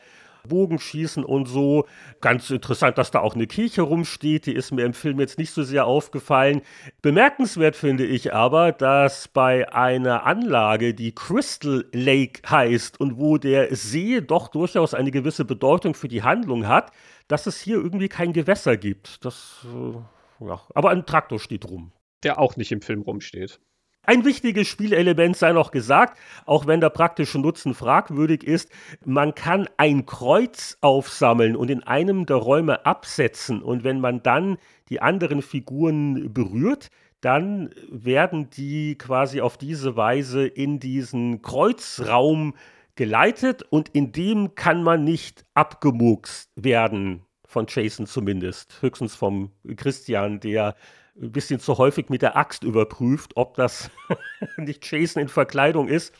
[0.48, 1.86] Bogenschießen und so.
[2.20, 5.52] Ganz interessant, dass da auch eine Kirche rumsteht, die ist mir im Film jetzt nicht
[5.52, 6.62] so sehr aufgefallen.
[7.02, 13.74] Bemerkenswert finde ich aber, dass bei einer Anlage, die Crystal Lake heißt und wo der
[13.74, 16.92] See doch durchaus eine gewisse Bedeutung für die Handlung hat,
[17.28, 19.24] dass es hier irgendwie kein Gewässer gibt.
[19.24, 20.60] Das, äh, ja.
[20.74, 21.92] Aber ein Traktor steht rum.
[22.22, 23.60] Der auch nicht im Film rumsteht.
[24.10, 28.68] Ein wichtiges Spielelement sei noch gesagt, auch wenn der praktische Nutzen fragwürdig ist,
[29.04, 33.62] man kann ein Kreuz aufsammeln und in einem der Räume absetzen.
[33.62, 36.88] Und wenn man dann die anderen Figuren berührt,
[37.20, 42.54] dann werden die quasi auf diese Weise in diesen Kreuzraum
[42.96, 50.40] geleitet und in dem kann man nicht abgemurkst werden, von Jason zumindest, höchstens vom Christian,
[50.40, 50.74] der
[51.20, 53.90] ein bisschen zu häufig mit der Axt überprüft, ob das
[54.56, 56.14] nicht Jason in Verkleidung ist.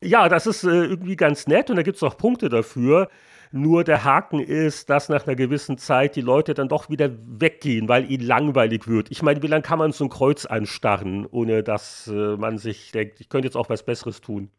[0.00, 3.08] Ja, das ist äh, irgendwie ganz nett und da gibt es auch Punkte dafür.
[3.50, 7.88] Nur der Haken ist, dass nach einer gewissen Zeit die Leute dann doch wieder weggehen,
[7.88, 9.10] weil ihnen langweilig wird.
[9.10, 12.92] Ich meine, wie lange kann man so ein Kreuz anstarren, ohne dass äh, man sich
[12.92, 14.50] denkt, ich könnte jetzt auch was Besseres tun?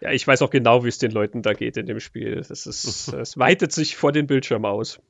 [0.00, 2.36] Ja, ich weiß auch genau, wie es den Leuten da geht in dem Spiel.
[2.36, 5.00] Das ist, es weitet sich vor den Bildschirm aus.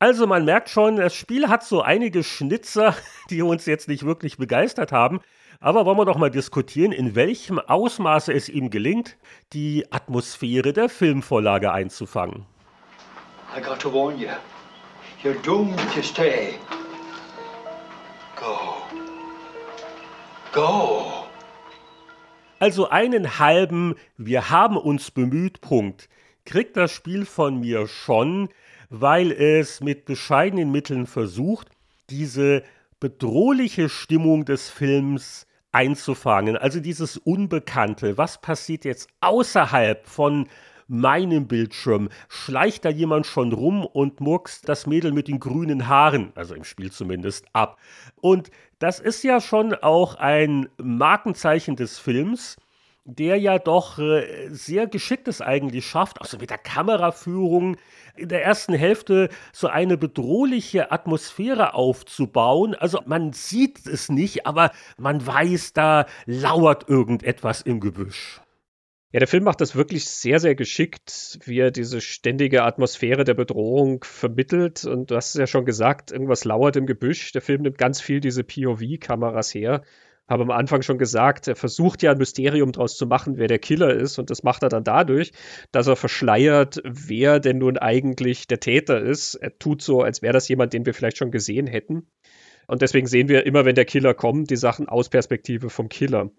[0.00, 2.94] Also man merkt schon, das Spiel hat so einige Schnitzer,
[3.30, 5.20] die uns jetzt nicht wirklich begeistert haben.
[5.60, 9.16] Aber wollen wir doch mal diskutieren, in welchem Ausmaße es ihm gelingt,
[9.52, 12.46] die Atmosphäre der Filmvorlage einzufangen.
[13.56, 14.28] I got to warn you.
[15.24, 16.54] You're doomed to stay.
[18.36, 18.76] Go.
[20.52, 21.24] Go.
[22.60, 26.08] Also einen halben Wir haben uns bemüht Punkt
[26.48, 28.48] kriegt das Spiel von mir schon,
[28.88, 31.68] weil es mit bescheidenen Mitteln versucht,
[32.08, 32.62] diese
[33.00, 36.56] bedrohliche Stimmung des Films einzufangen.
[36.56, 40.48] Also dieses Unbekannte, was passiert jetzt außerhalb von
[40.86, 46.32] meinem Bildschirm schleicht da jemand schon rum und murkst das Mädel mit den grünen Haaren,
[46.34, 47.78] also im Spiel zumindest, ab.
[48.22, 52.56] Und das ist ja schon auch ein Markenzeichen des Films
[53.08, 57.78] der ja doch äh, sehr geschicktes eigentlich schafft, also mit der Kameraführung
[58.16, 62.74] in der ersten Hälfte so eine bedrohliche Atmosphäre aufzubauen.
[62.74, 68.42] Also man sieht es nicht, aber man weiß, da lauert irgendetwas im Gebüsch.
[69.10, 73.32] Ja, der Film macht das wirklich sehr, sehr geschickt, wie er diese ständige Atmosphäre der
[73.32, 74.84] Bedrohung vermittelt.
[74.84, 77.32] Und du hast es ja schon gesagt, irgendwas lauert im Gebüsch.
[77.32, 79.82] Der Film nimmt ganz viel diese POV-Kameras her
[80.28, 83.58] habe am Anfang schon gesagt, er versucht ja ein Mysterium daraus zu machen, wer der
[83.58, 84.18] Killer ist.
[84.18, 85.32] Und das macht er dann dadurch,
[85.72, 89.34] dass er verschleiert, wer denn nun eigentlich der Täter ist.
[89.34, 92.06] Er tut so, als wäre das jemand, den wir vielleicht schon gesehen hätten.
[92.66, 96.30] Und deswegen sehen wir immer, wenn der Killer kommt, die Sachen aus Perspektive vom Killer.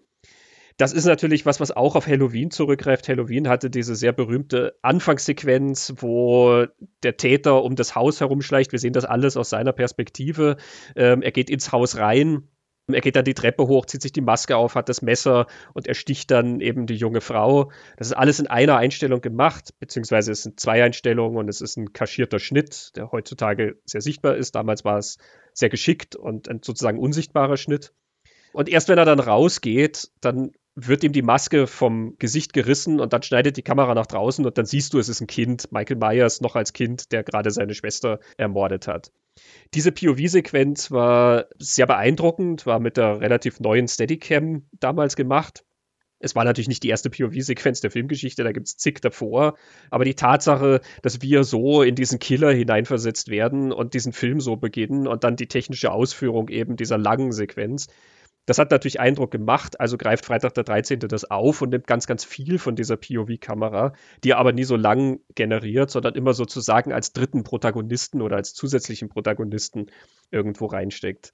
[0.76, 3.08] Das ist natürlich was, was auch auf Halloween zurückgreift.
[3.08, 6.64] Halloween hatte diese sehr berühmte Anfangssequenz, wo
[7.02, 8.72] der Täter um das Haus herumschleicht.
[8.72, 10.56] Wir sehen das alles aus seiner Perspektive.
[10.96, 12.48] Ähm, er geht ins Haus rein
[12.94, 15.86] er geht dann die Treppe hoch, zieht sich die Maske auf, hat das Messer und
[15.86, 17.70] ersticht dann eben die junge Frau.
[17.96, 21.76] Das ist alles in einer Einstellung gemacht, beziehungsweise es sind zwei Einstellungen und es ist
[21.76, 24.54] ein kaschierter Schnitt, der heutzutage sehr sichtbar ist.
[24.54, 25.18] Damals war es
[25.52, 27.92] sehr geschickt und ein sozusagen unsichtbarer Schnitt.
[28.52, 30.52] Und erst wenn er dann rausgeht, dann
[30.86, 34.58] wird ihm die Maske vom Gesicht gerissen und dann schneidet die Kamera nach draußen und
[34.58, 37.74] dann siehst du, es ist ein Kind, Michael Myers noch als Kind, der gerade seine
[37.74, 39.12] Schwester ermordet hat.
[39.74, 45.64] Diese POV-Sequenz war sehr beeindruckend, war mit der relativ neuen Steadicam damals gemacht.
[46.22, 49.56] Es war natürlich nicht die erste POV-Sequenz der Filmgeschichte, da gibt es zig davor.
[49.90, 54.56] Aber die Tatsache, dass wir so in diesen Killer hineinversetzt werden und diesen Film so
[54.56, 57.86] beginnen und dann die technische Ausführung eben dieser langen Sequenz,
[58.46, 61.00] das hat natürlich Eindruck gemacht, also greift Freitag der 13.
[61.00, 63.92] das auf und nimmt ganz, ganz viel von dieser POV-Kamera,
[64.24, 68.54] die er aber nie so lang generiert, sondern immer sozusagen als dritten Protagonisten oder als
[68.54, 69.86] zusätzlichen Protagonisten
[70.30, 71.32] irgendwo reinsteckt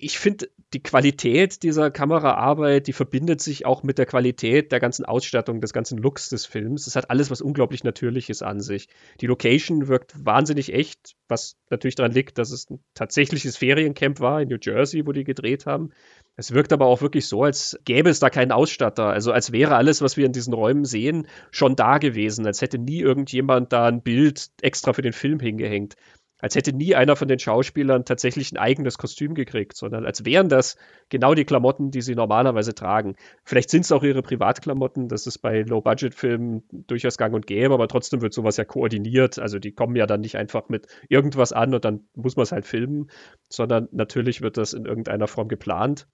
[0.00, 5.04] ich finde, die Qualität dieser Kameraarbeit, die verbindet sich auch mit der Qualität der ganzen
[5.04, 6.86] Ausstattung, des ganzen Looks des Films.
[6.86, 8.88] Es hat alles was unglaublich Natürliches an sich.
[9.20, 14.40] Die Location wirkt wahnsinnig echt, was natürlich daran liegt, dass es ein tatsächliches Feriencamp war
[14.40, 15.90] in New Jersey, wo die gedreht haben.
[16.38, 19.06] Es wirkt aber auch wirklich so, als gäbe es da keinen Ausstatter.
[19.06, 22.46] Also als wäre alles, was wir in diesen Räumen sehen, schon da gewesen.
[22.46, 25.96] Als hätte nie irgendjemand da ein Bild extra für den Film hingehängt
[26.40, 30.48] als hätte nie einer von den Schauspielern tatsächlich ein eigenes Kostüm gekriegt, sondern als wären
[30.48, 30.76] das
[31.08, 33.16] genau die Klamotten, die sie normalerweise tragen.
[33.44, 37.88] Vielleicht sind es auch ihre Privatklamotten, das ist bei Low-Budget-Filmen durchaus gang und gäbe, aber
[37.88, 39.38] trotzdem wird sowas ja koordiniert.
[39.38, 42.52] Also die kommen ja dann nicht einfach mit irgendwas an und dann muss man es
[42.52, 43.10] halt filmen,
[43.48, 46.06] sondern natürlich wird das in irgendeiner Form geplant.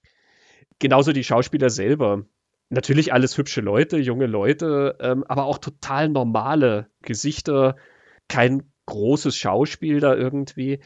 [0.79, 2.25] Genauso die Schauspieler selber.
[2.71, 7.77] Natürlich alles hübsche Leute, junge Leute, ähm, aber auch total normale Gesichter,
[8.29, 10.81] kein großes Schauspiel da irgendwie.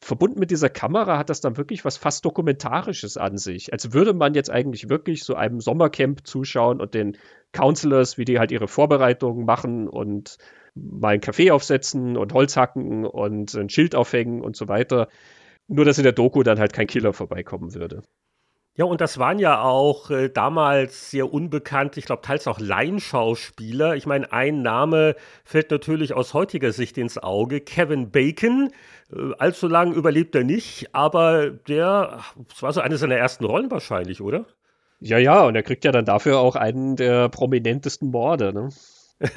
[0.00, 3.72] Verbunden mit dieser Kamera hat das dann wirklich was fast Dokumentarisches an sich.
[3.72, 7.16] Als würde man jetzt eigentlich wirklich so einem Sommercamp zuschauen und den
[7.52, 10.38] Counselors, wie die halt ihre Vorbereitungen machen und
[10.74, 15.08] mal einen Kaffee aufsetzen und Holz hacken und ein Schild aufhängen und so weiter.
[15.68, 18.02] Nur, dass in der Doku dann halt kein Killer vorbeikommen würde.
[18.74, 23.96] Ja, und das waren ja auch äh, damals sehr unbekannt, ich glaube teils auch Laienschauspieler.
[23.96, 28.70] Ich meine, ein Name fällt natürlich aus heutiger Sicht ins Auge, Kevin Bacon.
[29.12, 33.70] Äh, allzu lang überlebt er nicht, aber der, das war so eine seiner ersten Rollen
[33.70, 34.46] wahrscheinlich, oder?
[35.00, 38.70] Ja, ja, und er kriegt ja dann dafür auch einen der prominentesten Morde, ne?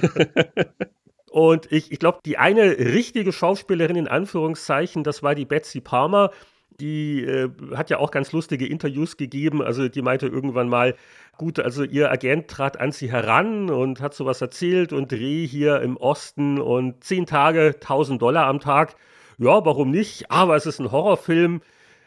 [1.30, 6.32] Und ich, ich glaube, die eine richtige Schauspielerin in Anführungszeichen, das war die Betsy Palmer
[6.80, 9.62] die äh, hat ja auch ganz lustige Interviews gegeben.
[9.62, 10.94] Also die meinte irgendwann mal,
[11.36, 15.80] gut, also ihr Agent trat an sie heran und hat sowas erzählt und Dreh hier
[15.80, 18.96] im Osten und zehn Tage, 1000 Dollar am Tag.
[19.38, 20.30] Ja, warum nicht?
[20.30, 21.62] Aber es ist ein Horrorfilm.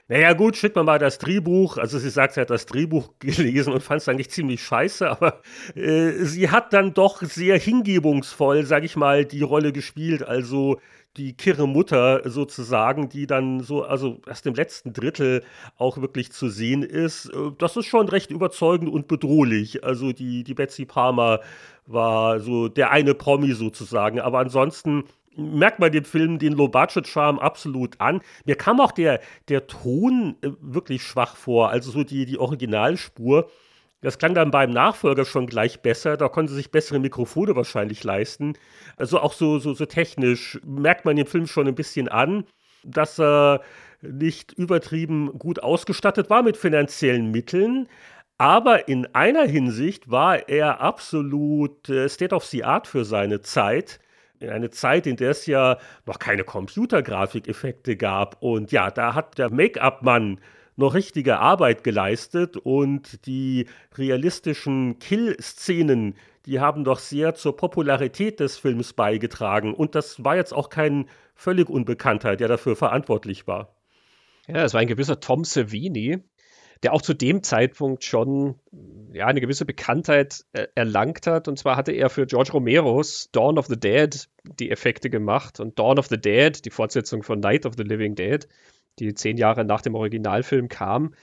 [0.09, 1.77] Naja, gut, schickt mir mal das Drehbuch.
[1.77, 5.41] Also, sie sagt, sie hat das Drehbuch gelesen und fand es eigentlich ziemlich scheiße, aber
[5.75, 10.21] äh, sie hat dann doch sehr hingebungsvoll, sag ich mal, die Rolle gespielt.
[10.21, 10.79] Also,
[11.17, 15.43] die kirre Mutter sozusagen, die dann so, also erst im letzten Drittel
[15.77, 19.83] auch wirklich zu sehen ist, äh, das ist schon recht überzeugend und bedrohlich.
[19.83, 21.39] Also die, die Betsy Palmer
[21.85, 25.03] war so der eine Promi sozusagen, aber ansonsten
[25.35, 28.21] merkt man dem Film den Low-Budget-Charme absolut an.
[28.45, 29.19] Mir kam auch der,
[29.49, 33.49] der Ton äh, wirklich schwach vor, also so die, die Originalspur
[34.03, 36.17] das klang dann beim Nachfolger schon gleich besser.
[36.17, 38.53] Da konnten sie sich bessere Mikrofone wahrscheinlich leisten.
[38.97, 42.45] Also auch so, so, so technisch merkt man dem Film schon ein bisschen an,
[42.83, 43.61] dass er
[44.01, 47.87] nicht übertrieben gut ausgestattet war mit finanziellen Mitteln.
[48.37, 54.01] Aber in einer Hinsicht war er absolut äh, State of the Art für seine Zeit.
[54.39, 58.41] In eine Zeit, in der es ja noch keine Computergrafikeffekte gab.
[58.41, 60.41] Und ja, da hat der Make-up-Mann
[60.75, 63.67] noch richtige Arbeit geleistet und die
[63.97, 66.15] realistischen Kill-Szenen,
[66.45, 69.73] die haben doch sehr zur Popularität des Films beigetragen.
[69.73, 73.75] Und das war jetzt auch kein völlig Unbekannter, der dafür verantwortlich war.
[74.47, 76.19] Ja, es war ein gewisser Tom Savini,
[76.83, 78.55] der auch zu dem Zeitpunkt schon
[79.13, 81.47] ja, eine gewisse Bekanntheit äh, erlangt hat.
[81.47, 84.27] Und zwar hatte er für George Romeros Dawn of the Dead
[84.59, 85.61] die Effekte gemacht.
[85.61, 88.47] Und Dawn of the Dead, die Fortsetzung von Night of the Living Dead,
[88.99, 91.13] die zehn Jahre nach dem Originalfilm kam.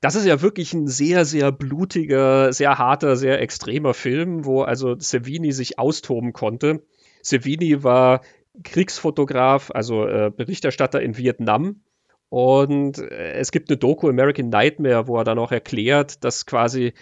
[0.00, 4.94] Das ist ja wirklich ein sehr, sehr blutiger, sehr harter, sehr extremer Film, wo also
[4.98, 6.82] Savini sich austoben konnte.
[7.22, 8.20] Savini war
[8.62, 11.80] Kriegsfotograf, also äh, Berichterstatter in Vietnam.
[12.28, 16.92] Und äh, es gibt eine Doku American Nightmare, wo er dann auch erklärt, dass quasi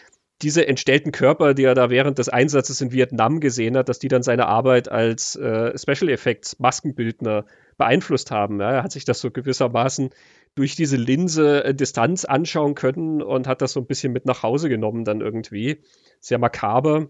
[0.42, 4.08] diese entstellten Körper, die er da während des Einsatzes in Vietnam gesehen hat, dass die
[4.08, 7.44] dann seine Arbeit als äh, Special Effects Maskenbildner
[7.76, 8.60] beeinflusst haben.
[8.60, 10.10] Ja, er hat sich das so gewissermaßen
[10.54, 14.42] durch diese Linse äh, Distanz anschauen können und hat das so ein bisschen mit nach
[14.42, 15.82] Hause genommen dann irgendwie.
[16.20, 17.08] Sehr makaber,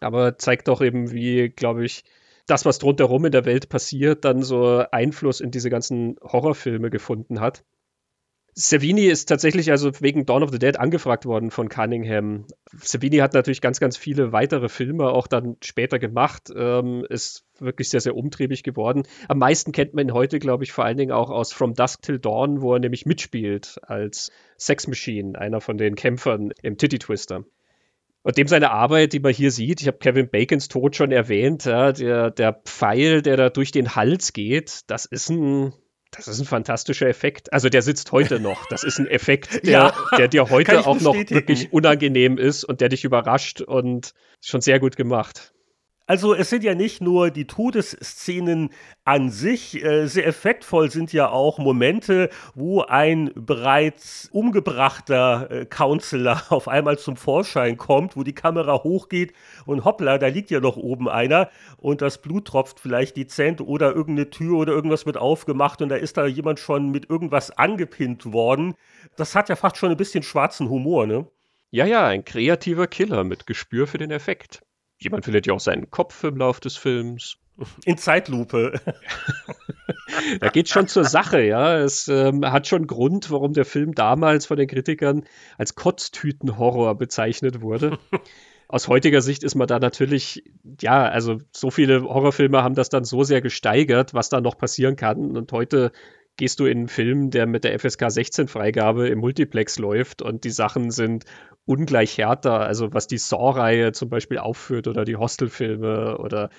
[0.00, 2.04] aber zeigt doch eben, wie, glaube ich,
[2.46, 7.40] das, was drumherum in der Welt passiert, dann so Einfluss in diese ganzen Horrorfilme gefunden
[7.40, 7.64] hat.
[8.58, 12.46] Savini ist tatsächlich also wegen Dawn of the Dead angefragt worden von Cunningham.
[12.72, 17.90] Savini hat natürlich ganz, ganz viele weitere Filme auch dann später gemacht, ähm, ist wirklich
[17.90, 19.02] sehr, sehr umtriebig geworden.
[19.28, 22.00] Am meisten kennt man ihn heute, glaube ich, vor allen Dingen auch aus From Dusk
[22.00, 26.98] Till Dawn, wo er nämlich mitspielt als Sex Machine, einer von den Kämpfern im Titty
[26.98, 27.44] Twister.
[28.22, 31.66] Und dem seine Arbeit, die man hier sieht, ich habe Kevin Bacons Tod schon erwähnt,
[31.66, 35.74] ja, der, der Pfeil, der da durch den Hals geht, das ist ein
[36.16, 37.52] das ist ein fantastischer Effekt.
[37.52, 38.66] Also der sitzt heute noch.
[38.66, 42.80] Das ist ein Effekt, der, ja, der dir heute auch noch wirklich unangenehm ist und
[42.80, 45.52] der dich überrascht und schon sehr gut gemacht.
[46.08, 48.70] Also es sind ja nicht nur die Todesszenen
[49.04, 56.44] an sich, äh, sehr effektvoll sind ja auch Momente, wo ein bereits umgebrachter äh, Counselor
[56.50, 59.32] auf einmal zum Vorschein kommt, wo die Kamera hochgeht
[59.64, 63.92] und hoppla, da liegt ja noch oben einer und das Blut tropft vielleicht dezent oder
[63.92, 68.32] irgendeine Tür oder irgendwas wird aufgemacht und da ist da jemand schon mit irgendwas angepinnt
[68.32, 68.74] worden.
[69.16, 71.26] Das hat ja fast schon ein bisschen schwarzen Humor, ne?
[71.72, 74.62] Ja, ja, ein kreativer Killer mit Gespür für den Effekt.
[74.98, 77.36] Jemand verliert ja auch seinen Kopf im Lauf des Films.
[77.84, 78.80] In Zeitlupe.
[80.40, 81.78] da geht schon zur Sache, ja.
[81.78, 85.24] Es ähm, hat schon Grund, warum der Film damals von den Kritikern
[85.56, 87.98] als Kotztütenhorror bezeichnet wurde.
[88.68, 90.44] Aus heutiger Sicht ist man da natürlich,
[90.80, 94.96] ja, also so viele Horrorfilme haben das dann so sehr gesteigert, was da noch passieren
[94.96, 95.36] kann.
[95.36, 95.92] Und heute
[96.36, 100.44] gehst du in einen Film, der mit der FSK 16 Freigabe im Multiplex läuft und
[100.44, 101.24] die Sachen sind
[101.64, 106.50] ungleich härter, also was die Saw-Reihe zum Beispiel aufführt oder die Hostel-Filme oder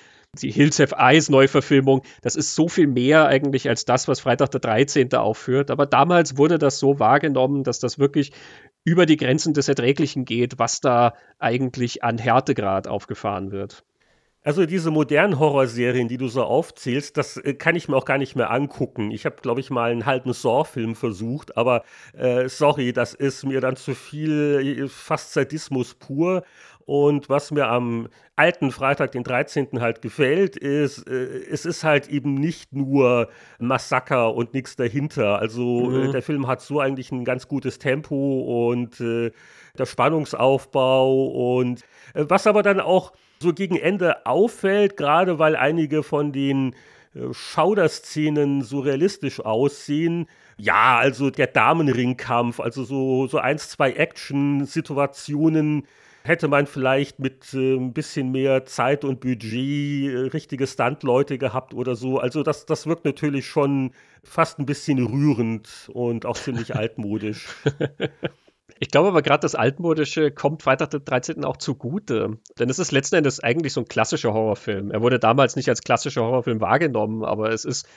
[0.41, 4.51] die Hills Have Eyes Neuverfilmung, das ist so viel mehr eigentlich als das, was Freitag
[4.51, 5.13] der 13.
[5.13, 5.71] aufführt.
[5.71, 8.33] Aber damals wurde das so wahrgenommen, dass das wirklich
[8.83, 13.83] über die Grenzen des Erträglichen geht, was da eigentlich an Härtegrad aufgefahren wird.
[14.47, 18.17] Also diese modernen Horrorserien, die du so aufzählst, das äh, kann ich mir auch gar
[18.17, 19.11] nicht mehr angucken.
[19.11, 21.83] Ich habe, glaube ich, mal einen halben Saw-Film versucht, aber
[22.13, 26.45] äh, sorry, das ist mir dann zu viel, äh, fast Sadismus pur.
[26.85, 29.81] Und was mir am alten Freitag, den 13.
[29.81, 33.27] halt gefällt, ist, äh, es ist halt eben nicht nur
[33.59, 35.39] Massaker und nichts dahinter.
[35.39, 36.11] Also äh, mhm.
[36.13, 41.83] der Film hat so eigentlich ein ganz gutes Tempo und der Spannungsaufbau und
[42.13, 43.11] was aber dann auch
[43.41, 46.73] so gegen Ende auffällt, gerade weil einige von den
[47.13, 50.27] äh, Schauderszenen so realistisch aussehen.
[50.57, 55.87] Ja, also der Damenringkampf, also so, so eins, zwei Action-Situationen
[56.23, 61.73] hätte man vielleicht mit äh, ein bisschen mehr Zeit und Budget äh, richtige Stuntleute gehabt
[61.73, 62.19] oder so.
[62.19, 63.91] Also das, das wirkt natürlich schon
[64.23, 67.47] fast ein bisschen rührend und auch ziemlich altmodisch.
[68.79, 71.45] Ich glaube aber gerade das Altmodische kommt Freitag der 13.
[71.45, 72.37] auch zugute.
[72.59, 74.91] Denn es ist letzten Endes eigentlich so ein klassischer Horrorfilm.
[74.91, 77.87] Er wurde damals nicht als klassischer Horrorfilm wahrgenommen, aber es ist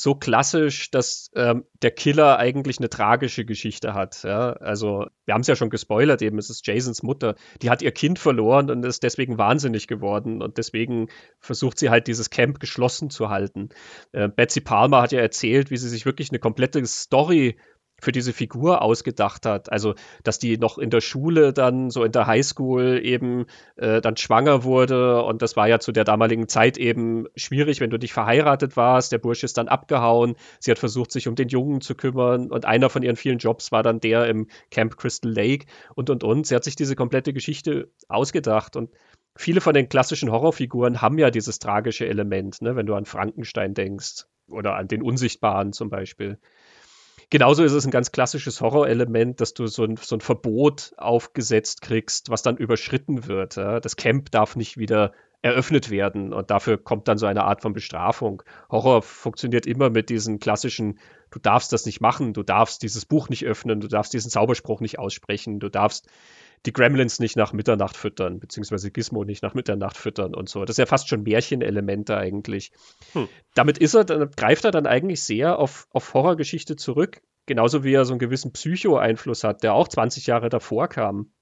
[0.00, 4.22] so klassisch, dass ähm, der Killer eigentlich eine tragische Geschichte hat.
[4.22, 4.52] Ja?
[4.52, 7.34] Also, wir haben es ja schon gespoilert, eben, es ist Jasons Mutter.
[7.62, 10.40] Die hat ihr Kind verloren und ist deswegen wahnsinnig geworden.
[10.40, 11.08] Und deswegen
[11.40, 13.70] versucht sie halt, dieses Camp geschlossen zu halten.
[14.12, 17.58] Äh, Betsy Palmer hat ja erzählt, wie sie sich wirklich eine komplette Story
[18.00, 19.72] für diese Figur ausgedacht hat.
[19.72, 23.46] Also, dass die noch in der Schule dann, so in der Highschool eben
[23.76, 27.90] äh, dann schwanger wurde und das war ja zu der damaligen Zeit eben schwierig, wenn
[27.90, 29.12] du nicht verheiratet warst.
[29.12, 30.36] Der Bursche ist dann abgehauen.
[30.60, 33.72] Sie hat versucht, sich um den Jungen zu kümmern und einer von ihren vielen Jobs
[33.72, 36.46] war dann der im Camp Crystal Lake und und und.
[36.46, 38.90] Sie hat sich diese komplette Geschichte ausgedacht und
[39.36, 42.76] viele von den klassischen Horrorfiguren haben ja dieses tragische Element, ne?
[42.76, 46.38] wenn du an Frankenstein denkst oder an den Unsichtbaren zum Beispiel.
[47.30, 51.82] Genauso ist es ein ganz klassisches Horrorelement, dass du so ein, so ein Verbot aufgesetzt
[51.82, 53.56] kriegst, was dann überschritten wird.
[53.56, 53.80] Ja?
[53.80, 55.12] Das Camp darf nicht wieder
[55.42, 58.42] eröffnet werden und dafür kommt dann so eine Art von Bestrafung.
[58.70, 60.98] Horror funktioniert immer mit diesen klassischen,
[61.30, 64.80] du darfst das nicht machen, du darfst dieses Buch nicht öffnen, du darfst diesen Zauberspruch
[64.80, 66.08] nicht aussprechen, du darfst
[66.66, 70.64] die Gremlins nicht nach Mitternacht füttern, beziehungsweise Gizmo nicht nach Mitternacht füttern und so.
[70.64, 72.72] Das ist ja fast schon Märchenelemente eigentlich.
[73.12, 73.28] Hm.
[73.54, 77.92] Damit ist er, dann greift er dann eigentlich sehr auf, auf Horrorgeschichte zurück, genauso wie
[77.92, 81.32] er so einen gewissen Psycho-Einfluss hat, der auch 20 Jahre davor kam.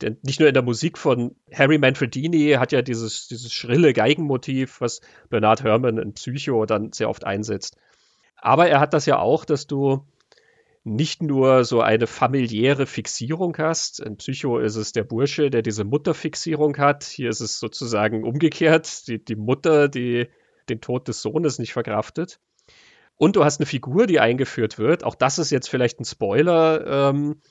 [0.00, 4.80] Denn nicht nur in der Musik von Harry Manfredini hat ja dieses, dieses schrille Geigenmotiv,
[4.80, 7.76] was Bernard Herrmann in Psycho dann sehr oft einsetzt.
[8.36, 10.06] Aber er hat das ja auch, dass du
[10.82, 14.00] nicht nur so eine familiäre Fixierung hast.
[14.00, 17.04] In Psycho ist es der Bursche, der diese Mutterfixierung hat.
[17.04, 20.28] Hier ist es sozusagen umgekehrt, die, die Mutter, die
[20.68, 22.40] den Tod des Sohnes nicht verkraftet.
[23.16, 25.04] Und du hast eine Figur, die eingeführt wird.
[25.04, 27.10] Auch das ist jetzt vielleicht ein Spoiler.
[27.10, 27.42] Ähm,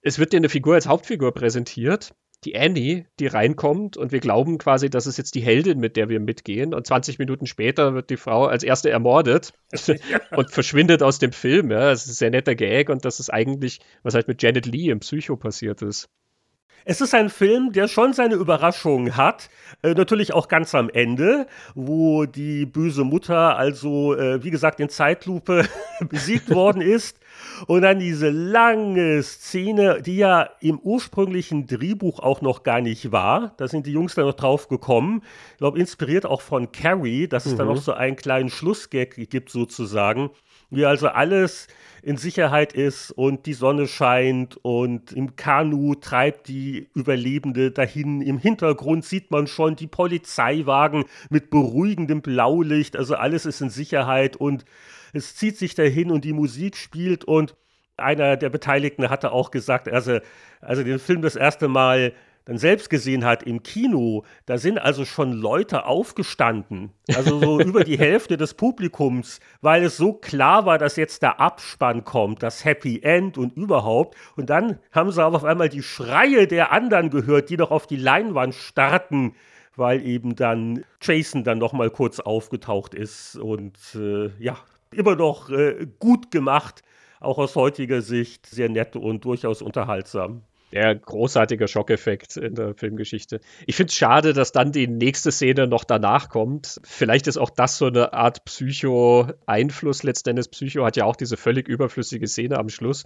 [0.00, 2.14] es wird dir eine Figur als Hauptfigur präsentiert,
[2.44, 6.08] die Annie, die reinkommt und wir glauben quasi, das ist jetzt die Heldin, mit der
[6.08, 6.72] wir mitgehen.
[6.74, 9.52] Und 20 Minuten später wird die Frau als erste ermordet
[9.86, 9.96] ja.
[10.36, 11.70] und verschwindet aus dem Film.
[11.70, 14.66] Ja, das ist ein sehr netter Gag und das ist eigentlich, was halt mit Janet
[14.66, 16.08] Lee im Psycho passiert ist.
[16.84, 19.50] Es ist ein Film, der schon seine Überraschungen hat.
[19.82, 24.88] Äh, natürlich auch ganz am Ende, wo die böse Mutter also, äh, wie gesagt, in
[24.88, 25.66] Zeitlupe
[26.08, 27.18] besiegt worden ist.
[27.66, 33.54] Und dann diese lange Szene, die ja im ursprünglichen Drehbuch auch noch gar nicht war.
[33.56, 35.22] Da sind die Jungs dann noch drauf gekommen.
[35.52, 37.58] Ich glaube, inspiriert auch von Carrie, dass es mhm.
[37.58, 40.30] dann noch so einen kleinen Schlussgag gibt sozusagen.
[40.70, 41.66] Wie also alles
[42.02, 48.22] in Sicherheit ist und die Sonne scheint und im Kanu treibt die Überlebende dahin.
[48.22, 52.96] Im Hintergrund sieht man schon die Polizeiwagen mit beruhigendem Blaulicht.
[52.96, 54.64] Also alles ist in Sicherheit und
[55.12, 57.54] es zieht sich dahin und die Musik spielt und
[57.96, 60.20] einer der Beteiligten hatte auch gesagt, also,
[60.60, 62.14] also den Film das erste Mal
[62.44, 67.84] dann selbst gesehen hat im Kino, da sind also schon Leute aufgestanden, also so über
[67.84, 72.64] die Hälfte des Publikums, weil es so klar war, dass jetzt der Abspann kommt, das
[72.64, 74.16] Happy End und überhaupt.
[74.36, 77.86] Und dann haben sie aber auf einmal die Schreie der anderen gehört, die noch auf
[77.86, 79.34] die Leinwand starrten
[79.76, 84.58] weil eben dann Jason dann noch mal kurz aufgetaucht ist und äh, ja,
[84.92, 86.82] immer noch äh, gut gemacht,
[87.20, 90.42] auch aus heutiger Sicht sehr nett und durchaus unterhaltsam.
[90.72, 93.40] Der großartige Schockeffekt in der Filmgeschichte.
[93.66, 96.80] Ich finde es schade, dass dann die nächste Szene noch danach kommt.
[96.84, 100.04] Vielleicht ist auch das so eine Art Psycho-Einfluss.
[100.04, 103.04] Letztendlich Psycho hat ja auch diese völlig überflüssige Szene am Schluss,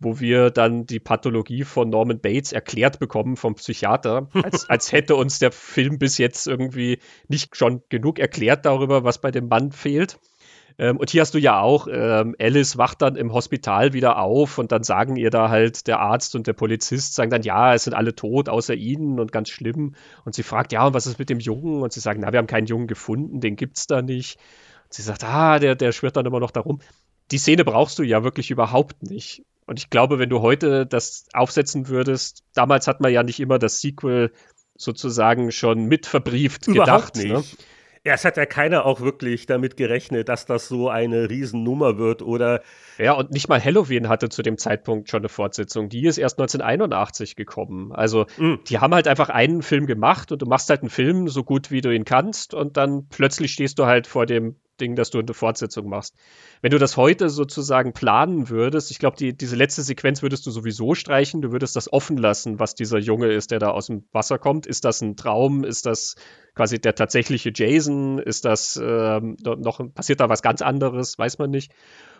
[0.00, 5.14] wo wir dann die Pathologie von Norman Bates erklärt bekommen vom Psychiater, als, als hätte
[5.14, 6.98] uns der Film bis jetzt irgendwie
[7.28, 10.18] nicht schon genug erklärt darüber, was bei dem Mann fehlt.
[10.76, 14.58] Ähm, und hier hast du ja auch, ähm, Alice wacht dann im Hospital wieder auf
[14.58, 17.84] und dann sagen ihr da halt der Arzt und der Polizist, sagen dann, ja, es
[17.84, 19.94] sind alle tot, außer ihnen und ganz schlimm.
[20.24, 21.82] Und sie fragt, ja, und was ist mit dem Jungen?
[21.82, 24.38] Und sie sagen, na, wir haben keinen Jungen gefunden, den gibt's da nicht.
[24.84, 26.80] Und sie sagt, ah, der, der schwirrt dann immer noch darum.
[27.30, 29.44] Die Szene brauchst du ja wirklich überhaupt nicht.
[29.66, 33.58] Und ich glaube, wenn du heute das aufsetzen würdest, damals hat man ja nicht immer
[33.58, 34.32] das Sequel
[34.76, 37.16] sozusagen schon mit verbrieft Überhaupt gedacht.
[37.16, 37.38] Ne?
[37.38, 37.58] Nicht.
[37.58, 37.64] Ne?
[38.06, 42.20] Ja, es hat ja keiner auch wirklich damit gerechnet, dass das so eine Riesennummer wird
[42.20, 42.60] oder.
[42.98, 45.88] Ja, und nicht mal Halloween hatte zu dem Zeitpunkt schon eine Fortsetzung.
[45.88, 47.92] Die ist erst 1981 gekommen.
[47.92, 48.56] Also, mm.
[48.68, 51.70] die haben halt einfach einen Film gemacht und du machst halt einen Film so gut,
[51.70, 55.18] wie du ihn kannst und dann plötzlich stehst du halt vor dem Ding, dass du
[55.18, 56.14] eine Fortsetzung machst.
[56.60, 60.50] Wenn du das heute sozusagen planen würdest, ich glaube, die, diese letzte Sequenz würdest du
[60.50, 64.04] sowieso streichen, du würdest das offen lassen, was dieser Junge ist, der da aus dem
[64.12, 64.66] Wasser kommt.
[64.66, 65.64] Ist das ein Traum?
[65.64, 66.16] Ist das
[66.54, 68.18] quasi der tatsächliche Jason?
[68.18, 71.18] Ist das ähm, noch, passiert da was ganz anderes?
[71.18, 71.72] Weiß man nicht.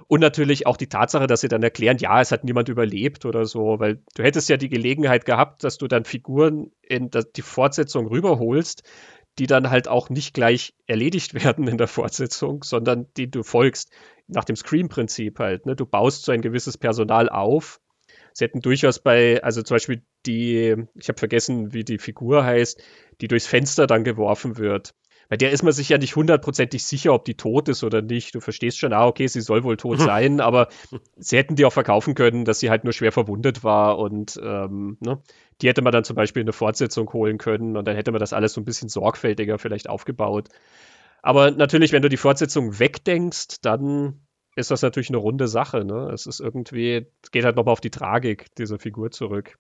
[0.07, 3.47] Und natürlich auch die Tatsache, dass sie dann erklären, ja, es hat niemand überlebt oder
[3.47, 8.07] so, weil du hättest ja die Gelegenheit gehabt, dass du dann Figuren in die Fortsetzung
[8.09, 8.83] rüberholst,
[9.39, 13.91] die dann halt auch nicht gleich erledigt werden in der Fortsetzung, sondern die du folgst
[14.27, 15.67] nach dem Scream-Prinzip halt.
[15.67, 15.77] Ne?
[15.77, 17.81] Du baust so ein gewisses Personal auf.
[18.33, 22.83] Sie hätten durchaus bei, also zum Beispiel die, ich habe vergessen, wie die Figur heißt,
[23.21, 24.95] die durchs Fenster dann geworfen wird.
[25.29, 28.35] Bei der ist man sich ja nicht hundertprozentig sicher, ob die tot ist oder nicht.
[28.35, 30.69] Du verstehst schon, ah, okay, sie soll wohl tot sein, aber
[31.17, 34.97] sie hätten die auch verkaufen können, dass sie halt nur schwer verwundet war und ähm,
[35.01, 35.21] ne?
[35.61, 38.21] die hätte man dann zum Beispiel in eine Fortsetzung holen können und dann hätte man
[38.21, 40.49] das alles so ein bisschen sorgfältiger vielleicht aufgebaut.
[41.23, 44.21] Aber natürlich, wenn du die Fortsetzung wegdenkst, dann
[44.57, 45.85] ist das natürlich eine runde Sache.
[45.85, 46.11] Ne?
[46.13, 49.59] Es ist irgendwie, es geht halt nochmal auf die Tragik dieser Figur zurück.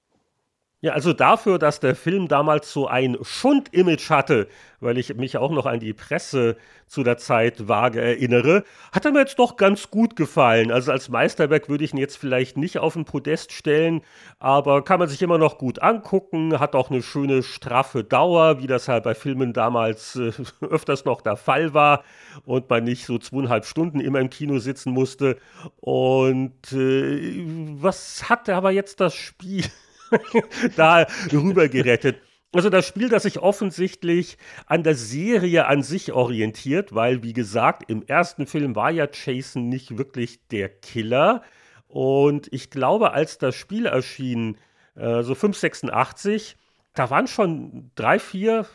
[0.84, 4.48] Ja, also dafür, dass der Film damals so ein Schund-Image hatte,
[4.80, 9.12] weil ich mich auch noch an die Presse zu der Zeit vage erinnere, hat er
[9.12, 10.70] mir jetzt doch ganz gut gefallen.
[10.70, 14.02] Also als Meisterwerk würde ich ihn jetzt vielleicht nicht auf den Podest stellen,
[14.38, 18.66] aber kann man sich immer noch gut angucken, hat auch eine schöne straffe Dauer, wie
[18.66, 22.04] das halt bei Filmen damals äh, öfters noch der Fall war
[22.44, 25.38] und man nicht so zweieinhalb Stunden immer im Kino sitzen musste.
[25.76, 27.42] Und äh,
[27.80, 29.64] was hat aber jetzt das Spiel?
[30.76, 32.20] da rüber gerettet.
[32.54, 37.90] Also das Spiel, das sich offensichtlich an der Serie an sich orientiert, weil, wie gesagt,
[37.90, 41.42] im ersten Film war ja Jason nicht wirklich der Killer.
[41.88, 44.56] Und ich glaube, als das Spiel erschien,
[44.94, 46.56] äh, so 586,
[46.94, 48.66] da waren schon drei, vier,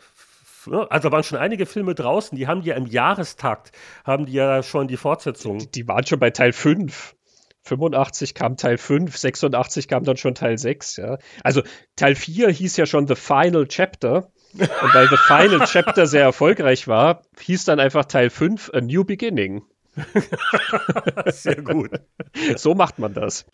[0.90, 3.72] also waren schon einige Filme draußen, die haben ja im Jahrestakt,
[4.04, 5.60] haben die ja schon die Fortsetzung.
[5.60, 7.16] Die, die waren schon bei Teil 5.
[7.64, 11.18] 85 kam Teil 5, 86 kam dann schon Teil 6, ja.
[11.44, 11.62] Also
[11.96, 14.32] Teil 4 hieß ja schon The Final Chapter.
[14.54, 19.04] Und weil The Final Chapter sehr erfolgreich war, hieß dann einfach Teil 5 A New
[19.04, 19.64] Beginning.
[21.28, 21.92] sehr gut.
[22.56, 23.46] So macht man das.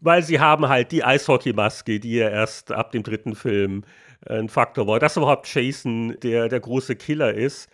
[0.00, 3.84] Weil sie haben halt die Eishockeymaske, die ja erst ab dem dritten Film
[4.26, 5.00] ein Faktor war.
[5.00, 7.68] Dass überhaupt Jason der, der große Killer ist.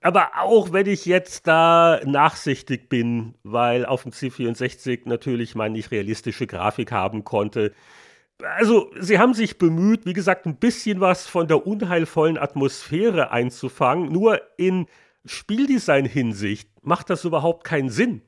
[0.00, 5.90] Aber auch wenn ich jetzt da nachsichtig bin, weil auf dem C64 natürlich man nicht
[5.90, 7.72] realistische Grafik haben konnte.
[8.40, 14.12] Also, sie haben sich bemüht, wie gesagt, ein bisschen was von der unheilvollen Atmosphäre einzufangen.
[14.12, 14.86] Nur in
[15.24, 18.22] Spieldesign-Hinsicht macht das überhaupt keinen Sinn.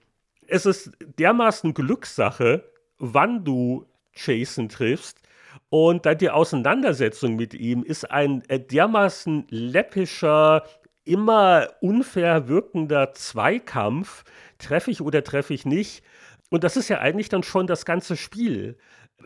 [0.49, 2.65] Es ist dermaßen Glückssache,
[2.99, 5.21] wann du Jason triffst.
[5.69, 10.65] Und dann die Auseinandersetzung mit ihm ist ein dermaßen läppischer,
[11.11, 14.25] immer unfair wirkender Zweikampf,
[14.59, 16.03] treffe ich oder treffe ich nicht.
[16.51, 18.77] Und das ist ja eigentlich dann schon das ganze Spiel.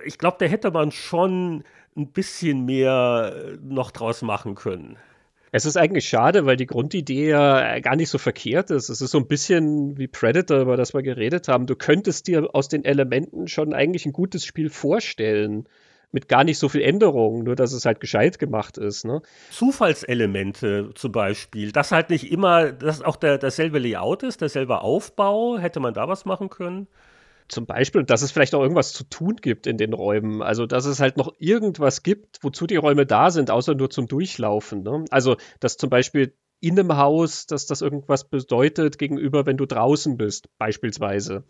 [0.05, 1.65] Ich glaube, da hätte man schon
[1.97, 4.97] ein bisschen mehr noch draus machen können.
[5.53, 8.89] Es ist eigentlich schade, weil die Grundidee ja gar nicht so verkehrt ist.
[8.89, 11.67] Es ist so ein bisschen wie Predator, über das wir geredet haben.
[11.67, 15.69] Du könntest dir aus den Elementen schon eigentlich ein gutes Spiel vorstellen
[16.15, 19.05] mit gar nicht so viel Änderungen, nur dass es halt gescheit gemacht ist.
[19.05, 19.21] Ne?
[19.51, 25.59] Zufallselemente zum Beispiel, dass halt nicht immer, dass auch der, dasselbe Layout ist, derselbe Aufbau,
[25.59, 26.87] hätte man da was machen können?
[27.49, 30.41] Zum Beispiel, dass es vielleicht auch irgendwas zu tun gibt in den Räumen.
[30.41, 34.07] Also, dass es halt noch irgendwas gibt, wozu die Räume da sind, außer nur zum
[34.07, 34.83] Durchlaufen.
[34.83, 35.05] Ne?
[35.11, 40.17] Also, dass zum Beispiel in einem Haus, dass das irgendwas bedeutet gegenüber, wenn du draußen
[40.17, 41.45] bist, beispielsweise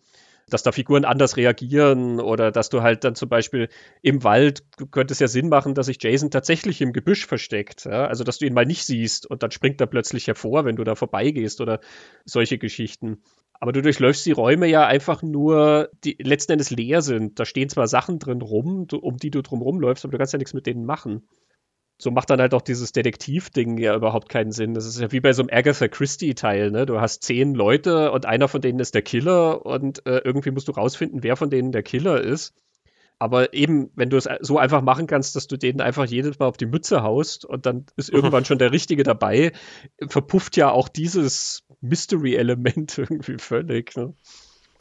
[0.48, 3.68] dass da Figuren anders reagieren oder dass du halt dann zum Beispiel
[4.02, 7.84] im Wald, du könntest ja Sinn machen, dass sich Jason tatsächlich im Gebüsch versteckt.
[7.84, 8.06] Ja?
[8.06, 10.84] Also, dass du ihn mal nicht siehst und dann springt er plötzlich hervor, wenn du
[10.84, 11.80] da vorbeigehst oder
[12.24, 13.22] solche Geschichten.
[13.54, 17.38] Aber du durchläufst die Räume ja einfach nur, die letzten Endes leer sind.
[17.38, 20.38] Da stehen zwar Sachen drin rum, um die du drum rumläufst, aber du kannst ja
[20.38, 21.22] nichts mit denen machen
[21.98, 24.74] so macht dann halt auch dieses Detektiv-Ding ja überhaupt keinen Sinn.
[24.74, 26.86] Das ist ja wie bei so einem Agatha Christie-Teil, ne?
[26.86, 30.68] Du hast zehn Leute und einer von denen ist der Killer und äh, irgendwie musst
[30.68, 32.54] du rausfinden, wer von denen der Killer ist.
[33.18, 36.46] Aber eben, wenn du es so einfach machen kannst, dass du denen einfach jedes Mal
[36.46, 39.52] auf die Mütze haust und dann ist irgendwann schon der Richtige dabei,
[40.08, 43.96] verpufft ja auch dieses Mystery-Element irgendwie völlig.
[43.96, 44.14] Ne?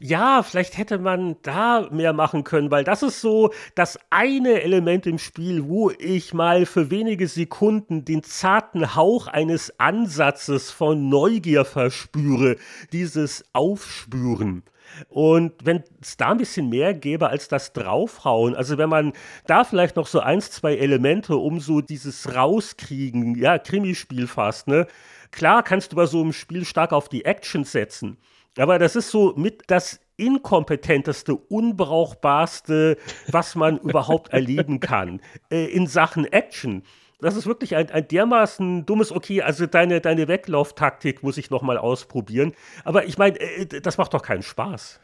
[0.03, 5.07] Ja, vielleicht hätte man da mehr machen können, weil das ist so das eine Element
[5.07, 11.63] im Spiel, wo ich mal für wenige Sekunden den zarten Hauch eines Ansatzes von Neugier
[11.63, 12.57] verspüre,
[12.91, 14.63] dieses Aufspüren.
[15.07, 19.13] Und wenn es da ein bisschen mehr gäbe als das Draufhauen, also wenn man
[19.47, 24.85] da vielleicht noch so eins, zwei Elemente, um so dieses Rauskriegen, ja, Krimispiel fast, ne?
[25.31, 28.17] Klar kannst du bei so einem Spiel stark auf die Action setzen.
[28.57, 32.97] Aber das ist so mit das inkompetenteste, unbrauchbarste,
[33.27, 36.83] was man überhaupt erleben kann äh, in Sachen Action.
[37.19, 41.77] Das ist wirklich ein, ein dermaßen dummes, okay, also deine, deine Weglauftaktik muss ich nochmal
[41.77, 42.53] ausprobieren.
[42.83, 44.99] Aber ich meine, äh, das macht doch keinen Spaß.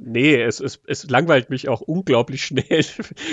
[0.00, 2.84] Nee, es, es, es langweilt mich auch unglaublich schnell,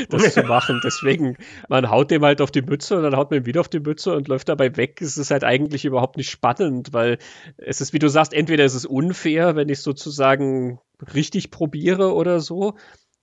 [0.09, 0.81] das zu machen.
[0.83, 1.37] Deswegen,
[1.67, 3.79] man haut dem halt auf die Mütze und dann haut man ihm wieder auf die
[3.79, 5.01] Mütze und läuft dabei weg.
[5.01, 7.17] Es ist halt eigentlich überhaupt nicht spannend, weil
[7.57, 10.79] es ist, wie du sagst, entweder ist es unfair, wenn ich sozusagen
[11.13, 12.75] richtig probiere oder so.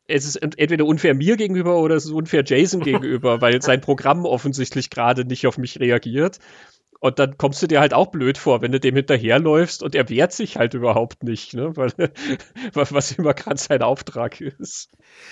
[0.09, 4.25] Es ist entweder unfair mir gegenüber oder es ist unfair Jason gegenüber, weil sein Programm
[4.25, 6.39] offensichtlich gerade nicht auf mich reagiert.
[7.01, 10.09] Und dann kommst du dir halt auch blöd vor, wenn du dem hinterherläufst und er
[10.09, 11.77] wehrt sich halt überhaupt nicht, ne?
[11.77, 11.93] Weil,
[12.73, 14.91] was immer gerade sein Auftrag ist.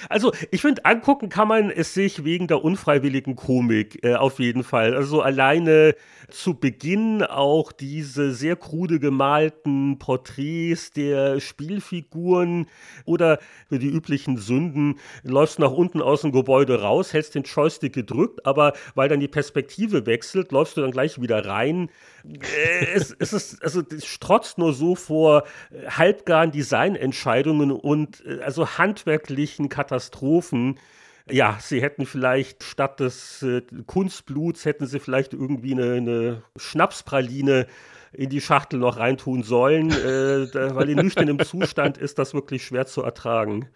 [0.08, 4.62] Also, ich finde, angucken kann man es sich wegen der unfreiwilligen Komik äh, auf jeden
[4.62, 4.94] Fall.
[4.94, 5.94] Also alleine
[6.30, 12.66] zu Beginn auch diese sehr krude gemalten Porträts der Spielfiguren
[13.04, 13.38] oder
[13.70, 18.72] die üblichen Sünden, läufst nach unten aus dem Gebäude raus, hältst den Joystick gedrückt, aber
[18.94, 21.53] weil dann die Perspektive wechselt, läufst du dann gleich wieder rein.
[22.24, 28.40] Äh, es, es, ist, also, es strotzt nur so vor äh, halbgaren Designentscheidungen und äh,
[28.40, 30.78] also handwerklichen Katastrophen.
[31.30, 37.66] Ja, sie hätten vielleicht statt des äh, Kunstbluts hätten sie vielleicht irgendwie eine, eine Schnapspraline
[38.12, 42.64] in die Schachtel noch reintun sollen, äh, da, weil in nüchternem Zustand ist das wirklich
[42.64, 43.68] schwer zu ertragen.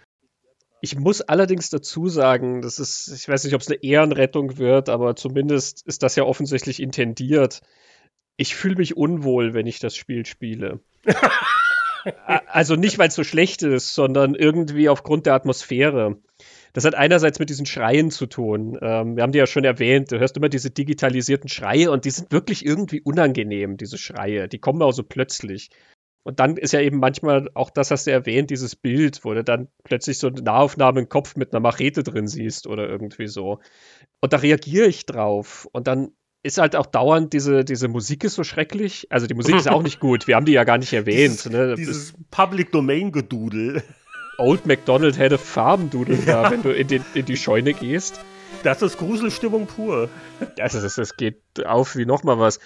[0.81, 4.89] Ich muss allerdings dazu sagen, das ist, ich weiß nicht, ob es eine Ehrenrettung wird,
[4.89, 7.61] aber zumindest ist das ja offensichtlich intendiert.
[8.37, 10.81] Ich fühle mich unwohl, wenn ich das Spiel spiele.
[12.47, 16.19] also nicht, weil es so schlecht ist, sondern irgendwie aufgrund der Atmosphäre.
[16.73, 18.79] Das hat einerseits mit diesen Schreien zu tun.
[18.81, 20.13] Ähm, wir haben die ja schon erwähnt.
[20.13, 24.49] Du hörst immer diese digitalisierten Schreie und die sind wirklich irgendwie unangenehm, diese Schreie.
[24.49, 25.71] Die kommen auch so plötzlich.
[26.29, 29.43] Und dann ist ja eben manchmal, auch das hast du erwähnt, dieses Bild, wo du
[29.43, 33.61] dann plötzlich so eine Nahaufnahme im Kopf mit einer Machete drin siehst oder irgendwie so.
[34.21, 35.67] Und da reagiere ich drauf.
[35.73, 36.11] Und dann
[36.43, 39.07] ist halt auch dauernd diese, diese Musik ist so schrecklich.
[39.09, 40.27] Also die Musik ist auch nicht gut.
[40.27, 41.33] Wir haben die ja gar nicht erwähnt.
[41.33, 41.75] Dieses, ne?
[41.77, 43.83] dieses Public Domain Gedudel.
[44.37, 46.43] Old MacDonald hätte Farbendudeln ja.
[46.43, 48.21] da, wenn du in, den, in die Scheune gehst.
[48.65, 50.11] Das ist Gruselstimmung pur.
[50.57, 52.61] Das, ist, das geht auf wie nochmal was.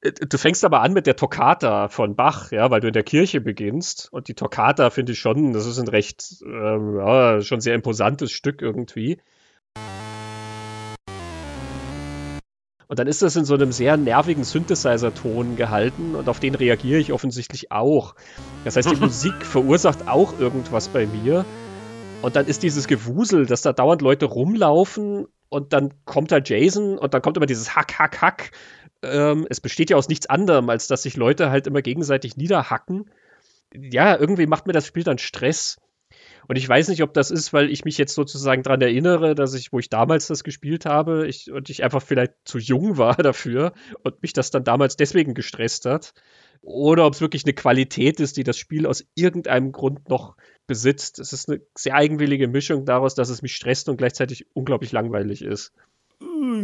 [0.00, 3.40] Du fängst aber an mit der Toccata von Bach, ja, weil du in der Kirche
[3.40, 4.08] beginnst.
[4.12, 8.30] Und die Toccata finde ich schon, das ist ein recht, ähm, ja, schon sehr imposantes
[8.30, 9.20] Stück irgendwie.
[12.86, 17.00] Und dann ist das in so einem sehr nervigen Synthesizer-Ton gehalten und auf den reagiere
[17.00, 18.14] ich offensichtlich auch.
[18.64, 21.44] Das heißt, die Musik verursacht auch irgendwas bei mir.
[22.22, 26.98] Und dann ist dieses Gewusel, dass da dauernd Leute rumlaufen und dann kommt da Jason
[26.98, 28.52] und dann kommt immer dieses Hack, Hack, Hack.
[29.02, 33.10] Ähm, es besteht ja aus nichts anderem, als dass sich Leute halt immer gegenseitig niederhacken.
[33.74, 35.76] Ja, irgendwie macht mir das Spiel dann Stress.
[36.48, 39.52] Und ich weiß nicht, ob das ist, weil ich mich jetzt sozusagen daran erinnere, dass
[39.52, 43.16] ich, wo ich damals das gespielt habe, ich, und ich einfach vielleicht zu jung war
[43.16, 43.72] dafür
[44.02, 46.14] und mich das dann damals deswegen gestresst hat.
[46.62, 50.36] Oder ob es wirklich eine Qualität ist, die das Spiel aus irgendeinem Grund noch
[50.66, 51.18] besitzt.
[51.18, 55.42] Es ist eine sehr eigenwillige Mischung daraus, dass es mich stresst und gleichzeitig unglaublich langweilig
[55.42, 55.72] ist.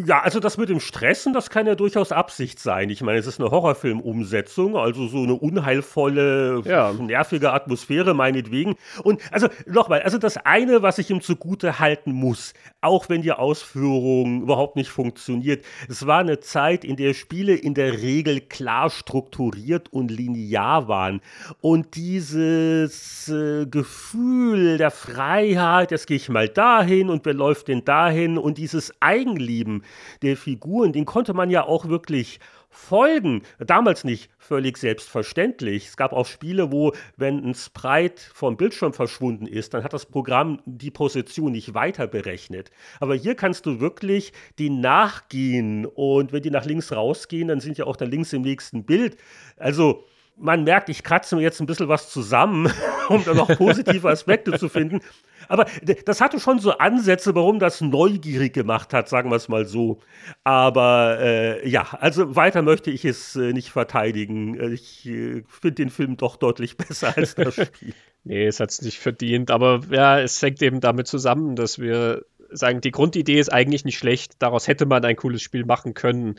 [0.06, 2.90] Ja, also das mit dem Stressen, das kann ja durchaus Absicht sein.
[2.90, 6.92] Ich meine, es ist eine Horrorfilm-Umsetzung, also so eine unheilvolle, ja.
[6.92, 8.76] nervige Atmosphäre meinetwegen.
[9.02, 13.32] Und also nochmal, also das eine, was ich ihm zugute halten muss, auch wenn die
[13.32, 18.90] Ausführung überhaupt nicht funktioniert, es war eine Zeit, in der Spiele in der Regel klar
[18.90, 21.20] strukturiert und linear waren.
[21.60, 27.84] Und dieses äh, Gefühl der Freiheit, jetzt gehe ich mal dahin und wer läuft denn
[27.84, 29.82] dahin und dieses Eigenliebe, Leben
[30.22, 32.38] der Figuren, den konnte man ja auch wirklich
[32.68, 33.42] folgen.
[33.58, 35.88] Damals nicht völlig selbstverständlich.
[35.88, 40.06] Es gab auch Spiele, wo, wenn ein Sprite vom Bildschirm verschwunden ist, dann hat das
[40.06, 42.70] Programm die Position nicht weiter berechnet.
[43.00, 47.78] Aber hier kannst du wirklich die nachgehen und wenn die nach links rausgehen, dann sind
[47.78, 49.16] ja auch da links im nächsten Bild.
[49.56, 50.04] Also
[50.36, 52.72] man merkt, ich kratze mir jetzt ein bisschen was zusammen,
[53.08, 55.00] um da noch positive Aspekte zu finden.
[55.48, 55.66] Aber
[56.06, 60.00] das hatte schon so Ansätze, warum das neugierig gemacht hat, sagen wir es mal so.
[60.42, 64.58] Aber äh, ja, also weiter möchte ich es äh, nicht verteidigen.
[64.58, 67.94] Äh, ich äh, finde den Film doch deutlich besser als das Spiel.
[68.24, 69.50] nee, es hat es nicht verdient.
[69.50, 73.98] Aber ja, es hängt eben damit zusammen, dass wir sagen, die Grundidee ist eigentlich nicht
[73.98, 74.34] schlecht.
[74.38, 76.36] Daraus hätte man ein cooles Spiel machen können.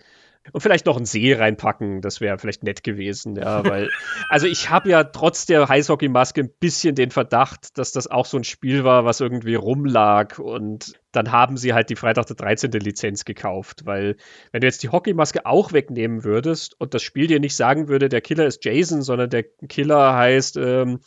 [0.52, 3.89] Und vielleicht noch einen See reinpacken, das wäre vielleicht nett gewesen, ja, weil,
[4.30, 8.38] also ich habe ja trotz der Eishockey-Maske ein bisschen den Verdacht, dass das auch so
[8.38, 12.72] ein Spiel war, was irgendwie rumlag und dann haben sie halt die Freitag der 13.
[12.72, 14.18] Lizenz gekauft, weil
[14.52, 18.10] wenn du jetzt die Hockeymaske auch wegnehmen würdest und das Spiel dir nicht sagen würde,
[18.10, 21.00] der Killer ist Jason, sondern der Killer heißt ähm,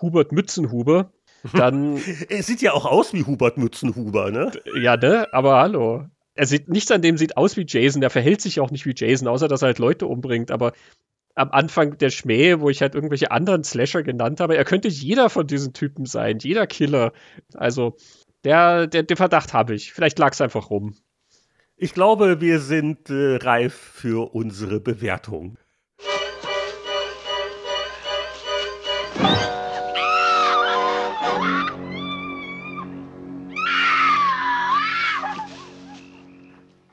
[0.00, 1.12] Hubert Mützenhuber,
[1.52, 2.00] dann.
[2.28, 4.52] er sieht ja auch aus wie Hubert Mützenhuber, ne?
[4.80, 5.32] Ja, ne?
[5.32, 8.70] Aber hallo er sieht, nichts an dem sieht aus wie Jason, der verhält sich auch
[8.70, 10.72] nicht wie Jason, außer dass er halt Leute umbringt, aber
[11.34, 15.30] am Anfang der Schmäh, wo ich halt irgendwelche anderen Slasher genannt habe, er könnte jeder
[15.30, 17.12] von diesen Typen sein, jeder Killer.
[17.54, 17.96] Also,
[18.44, 19.92] der, der, den Verdacht habe ich.
[19.92, 20.94] Vielleicht lag es einfach rum.
[21.76, 25.58] Ich glaube, wir sind äh, reif für unsere Bewertung.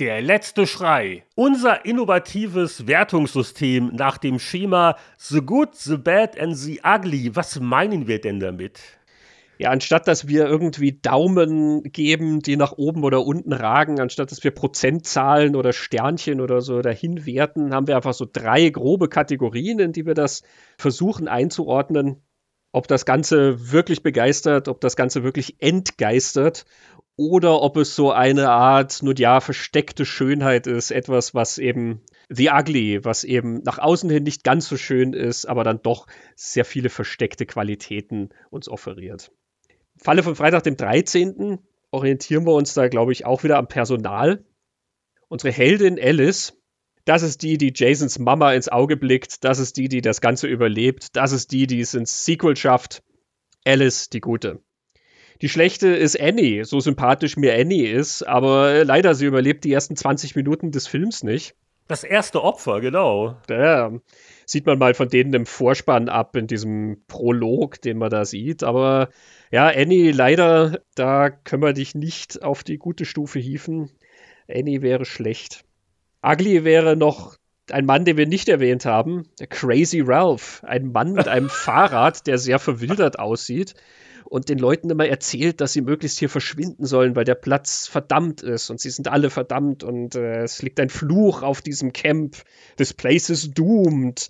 [0.02, 1.26] Der letzte Schrei.
[1.36, 7.36] Unser innovatives Wertungssystem nach dem Schema The Good, The Bad and The Ugly.
[7.36, 8.80] Was meinen wir denn damit?
[9.60, 14.44] Ja, anstatt dass wir irgendwie Daumen geben, die nach oben oder unten ragen, anstatt dass
[14.44, 19.78] wir Prozentzahlen oder Sternchen oder so dahin werten, haben wir einfach so drei grobe Kategorien,
[19.78, 20.42] in die wir das
[20.80, 22.24] versuchen einzuordnen.
[22.72, 26.66] Ob das Ganze wirklich begeistert, ob das Ganze wirklich entgeistert
[27.22, 32.50] oder ob es so eine Art, nur ja, versteckte Schönheit ist, etwas, was eben The
[32.50, 36.66] Ugly, was eben nach außen hin nicht ganz so schön ist, aber dann doch sehr
[36.66, 39.32] viele versteckte Qualitäten uns offeriert.
[39.98, 41.60] Falle von Freitag, dem 13.
[41.92, 44.44] orientieren wir uns da, glaube ich, auch wieder am Personal.
[45.28, 46.60] Unsere Heldin Alice,
[47.06, 49.44] das ist die, die Jasons Mama ins Auge blickt.
[49.44, 51.16] Das ist die, die das Ganze überlebt.
[51.16, 53.04] Das ist die, die es ins Sequel schafft.
[53.64, 54.64] Alice, die Gute.
[55.42, 59.96] Die schlechte ist Annie, so sympathisch mir Annie ist, aber leider, sie überlebt die ersten
[59.96, 61.56] 20 Minuten des Films nicht.
[61.88, 63.38] Das erste Opfer, genau.
[63.50, 63.92] Ja,
[64.46, 68.64] sieht man mal von denen im Vorspann ab, in diesem Prolog, den man da sieht.
[68.64, 69.10] Aber
[69.52, 73.90] ja, Annie, leider, da können wir dich nicht auf die gute Stufe hieven.
[74.48, 75.66] Annie wäre schlecht.
[76.24, 77.36] Ugly wäre noch
[77.72, 80.64] ein Mann, den wir nicht erwähnt haben, der Crazy Ralph.
[80.64, 83.74] Ein Mann mit einem Fahrrad, der sehr verwildert aussieht
[84.26, 88.42] und den Leuten immer erzählt, dass sie möglichst hier verschwinden sollen, weil der Platz verdammt
[88.42, 92.38] ist und sie sind alle verdammt und äh, es liegt ein Fluch auf diesem Camp.
[92.78, 94.30] This place is doomed.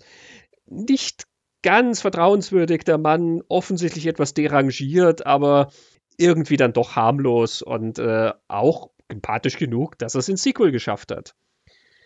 [0.66, 1.24] Nicht
[1.62, 5.70] ganz vertrauenswürdig, der Mann, offensichtlich etwas derangiert, aber
[6.16, 11.10] irgendwie dann doch harmlos und äh, auch empathisch genug, dass er es in Sequel geschafft
[11.12, 11.34] hat.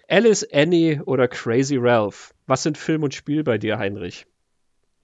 [0.09, 2.33] Alice, Annie oder Crazy Ralph?
[2.47, 4.27] Was sind Film und Spiel bei dir, Heinrich?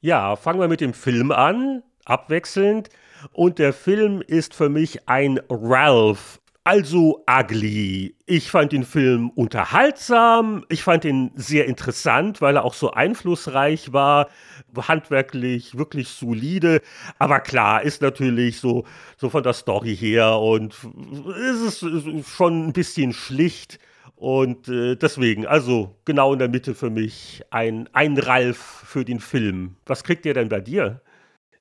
[0.00, 2.88] Ja, fangen wir mit dem Film an abwechselnd.
[3.32, 6.40] Und der Film ist für mich ein Ralph.
[6.64, 8.14] Also ugly.
[8.24, 13.92] Ich fand den Film unterhaltsam, ich fand ihn sehr interessant, weil er auch so einflussreich
[13.92, 14.28] war,
[14.76, 16.80] handwerklich wirklich solide.
[17.18, 18.84] Aber klar, ist natürlich so,
[19.16, 20.76] so von der Story her und
[21.50, 23.80] ist es schon ein bisschen schlicht.
[24.14, 29.18] Und äh, deswegen, also genau in der Mitte für mich ein, ein Ralf für den
[29.18, 29.74] Film.
[29.84, 31.00] Was kriegt ihr denn bei dir?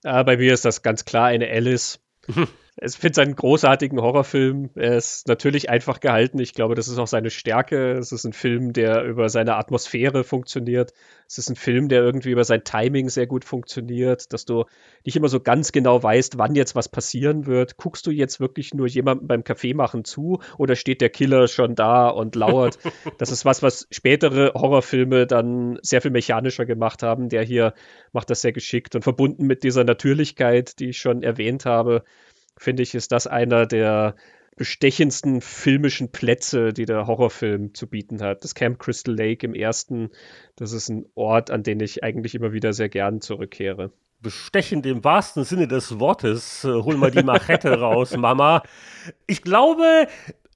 [0.03, 1.99] Äh, bei mir ist das ganz klar eine Alice.
[2.77, 4.69] Ich finde es einen großartigen Horrorfilm.
[4.75, 6.39] Er ist natürlich einfach gehalten.
[6.39, 7.97] Ich glaube, das ist auch seine Stärke.
[7.97, 10.93] Es ist ein Film, der über seine Atmosphäre funktioniert.
[11.27, 14.63] Es ist ein Film, der irgendwie über sein Timing sehr gut funktioniert, dass du
[15.03, 17.75] nicht immer so ganz genau weißt, wann jetzt was passieren wird.
[17.75, 21.75] Guckst du jetzt wirklich nur jemandem beim Kaffee machen zu oder steht der Killer schon
[21.75, 22.79] da und lauert?
[23.17, 27.27] das ist was, was spätere Horrorfilme dann sehr viel mechanischer gemacht haben.
[27.27, 27.73] Der hier
[28.13, 32.05] macht das sehr geschickt und verbunden mit dieser Natürlichkeit, die ich schon erwähnt habe
[32.57, 34.15] finde ich, ist das einer der
[34.57, 38.43] bestechendsten filmischen Plätze, die der Horrorfilm zu bieten hat.
[38.43, 40.09] Das Camp Crystal Lake im ersten,
[40.55, 43.91] das ist ein Ort, an den ich eigentlich immer wieder sehr gern zurückkehre.
[44.19, 46.63] Bestechend im wahrsten Sinne des Wortes.
[46.63, 48.61] Äh, hol mal die Machete raus, Mama.
[49.25, 50.07] Ich glaube,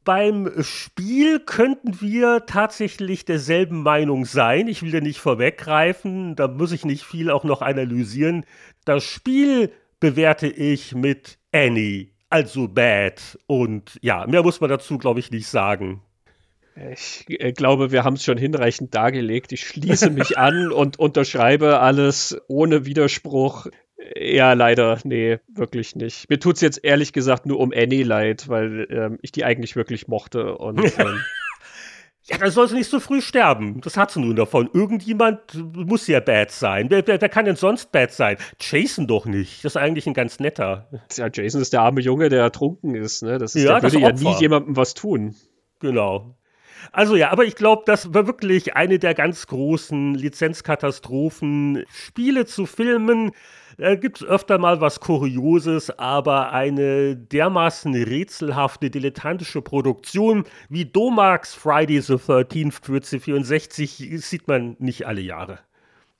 [0.03, 4.67] beim Spiel könnten wir tatsächlich derselben Meinung sein.
[4.67, 8.45] Ich will ja nicht vorweggreifen, da muss ich nicht viel auch noch analysieren.
[8.85, 13.39] Das Spiel bewerte ich mit Annie, also Bad.
[13.47, 16.01] Und ja, mehr muss man dazu, glaube ich, nicht sagen.
[16.91, 19.53] Ich äh, glaube, wir haben es schon hinreichend dargelegt.
[19.53, 23.67] Ich schließe mich an und unterschreibe alles ohne Widerspruch.
[24.17, 26.29] Ja, leider, nee, wirklich nicht.
[26.29, 29.77] Mir tut es jetzt ehrlich gesagt nur um Annie leid, weil ähm, ich die eigentlich
[29.77, 30.57] wirklich mochte.
[30.57, 31.23] Und ähm,
[32.27, 33.81] Ja, dann soll sie nicht so früh sterben.
[33.81, 34.67] Das hat sie nun davon.
[34.73, 35.39] Irgendjemand
[35.73, 36.89] muss ja bad sein.
[36.89, 38.37] Wer, wer, wer, kann denn sonst bad sein?
[38.59, 39.63] Jason doch nicht.
[39.63, 40.89] Das ist eigentlich ein ganz netter.
[41.15, 43.21] Ja, Jason ist der arme Junge, der ertrunken ist.
[43.21, 43.37] Ne?
[43.37, 45.35] Das ist ja, der würde ja nie jemandem was tun.
[45.79, 46.35] Genau.
[46.91, 51.83] Also ja, aber ich glaube, das war wirklich eine der ganz großen Lizenzkatastrophen.
[51.89, 53.31] Spiele zu filmen,
[53.77, 61.53] da gibt es öfter mal was Kurioses, aber eine dermaßen rätselhafte, dilettantische Produktion wie Domax
[61.53, 65.59] Friday the 13th für C64 sieht man nicht alle Jahre.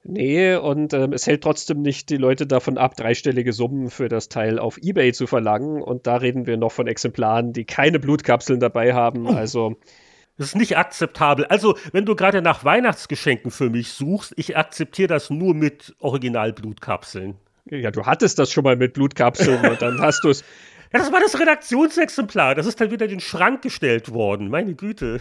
[0.07, 4.29] Nee, und ähm, es hält trotzdem nicht die Leute davon ab, dreistellige Summen für das
[4.29, 5.81] Teil auf Ebay zu verlangen.
[5.81, 9.25] Und da reden wir noch von Exemplaren, die keine Blutkapseln dabei haben.
[9.25, 9.31] Oh.
[9.33, 9.77] Also
[10.37, 11.45] das ist nicht akzeptabel.
[11.45, 17.35] Also, wenn du gerade nach Weihnachtsgeschenken für mich suchst, ich akzeptiere das nur mit Originalblutkapseln.
[17.69, 20.43] Ja, du hattest das schon mal mit Blutkapseln und dann hast du es
[20.95, 22.55] Ja, das war das Redaktionsexemplar.
[22.55, 24.49] Das ist dann wieder in den Schrank gestellt worden.
[24.49, 25.19] Meine Güte.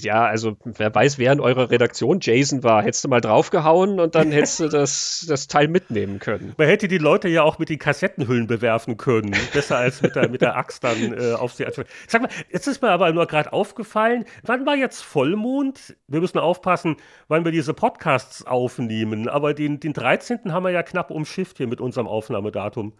[0.00, 2.82] Ja, also wer weiß, wer in eurer Redaktion Jason war.
[2.82, 6.54] Hättest du mal draufgehauen und dann hättest du das, das Teil mitnehmen können.
[6.56, 9.36] Man hätte die Leute ja auch mit den Kassettenhüllen bewerfen können.
[9.52, 11.66] Besser als mit der, mit der Axt dann äh, auf sie.
[12.06, 15.96] Sag mal, jetzt ist mir aber nur gerade aufgefallen, wann war jetzt Vollmond?
[16.08, 16.96] Wir müssen aufpassen,
[17.28, 19.28] wann wir diese Podcasts aufnehmen.
[19.28, 20.50] Aber den, den 13.
[20.52, 22.94] haben wir ja knapp umschifft hier mit unserem Aufnahmedatum.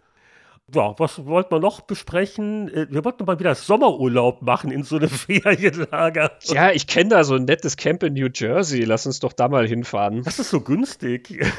[0.73, 2.73] Ja, was wollten wir noch besprechen?
[2.73, 6.31] Äh, wir wollten mal wieder Sommerurlaub machen in so einem Ferienlager.
[6.43, 8.83] Ja, ich kenne da so ein nettes Camp in New Jersey.
[8.83, 10.23] Lass uns doch da mal hinfahren.
[10.23, 11.39] Das ist so günstig.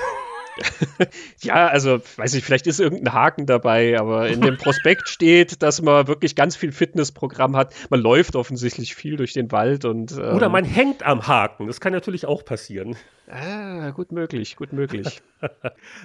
[1.43, 5.83] ja, also weiß ich, vielleicht ist irgendein Haken dabei, aber in dem Prospekt steht, dass
[5.83, 7.75] man wirklich ganz viel Fitnessprogramm hat.
[7.91, 10.13] Man läuft offensichtlich viel durch den Wald und.
[10.13, 11.67] Ähm, Oder man hängt am Haken.
[11.67, 12.97] Das kann natürlich auch passieren.
[13.29, 15.21] Ah, gut möglich, gut möglich.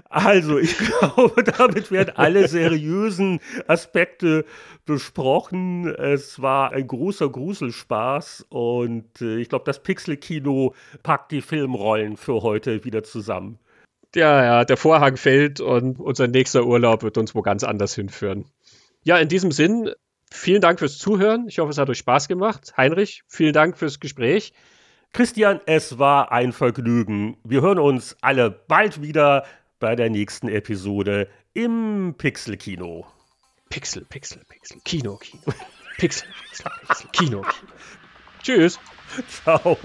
[0.10, 4.46] also, ich glaube, damit werden alle seriösen Aspekte
[4.86, 5.88] besprochen.
[5.88, 10.74] Es war ein großer Gruselspaß und äh, ich glaube, das Pixel-Kino
[11.04, 13.60] packt die Filmrollen für heute wieder zusammen
[14.16, 18.46] ja, ja, der Vorhang fällt und unser nächster Urlaub wird uns wo ganz anders hinführen.
[19.04, 19.92] Ja, in diesem Sinn,
[20.32, 21.48] vielen Dank fürs Zuhören.
[21.48, 22.74] Ich hoffe, es hat euch Spaß gemacht.
[22.78, 24.54] Heinrich, vielen Dank fürs Gespräch.
[25.14, 27.38] Christian, es war ein Vergnügen.
[27.44, 29.46] Wir hören uns alle bald wieder
[29.80, 33.06] bei der nächsten Episode im Pixel-Kino.
[33.70, 35.44] Pixel, Pixel, Pixel, Kino, Kino.
[35.98, 37.52] Pixel, Pixel, Pixel, Kino, Kino.
[38.44, 38.80] Tschüss.
[39.28, 39.78] Ciao.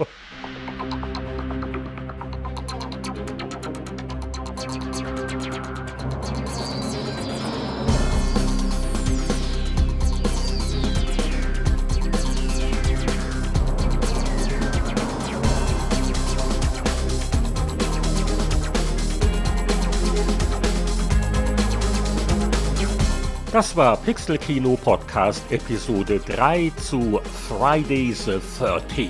[23.57, 29.09] Das war Pixel Kino Podcast Episode 3 zu Friday the 13th.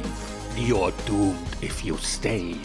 [0.55, 2.55] You're doomed if you stay.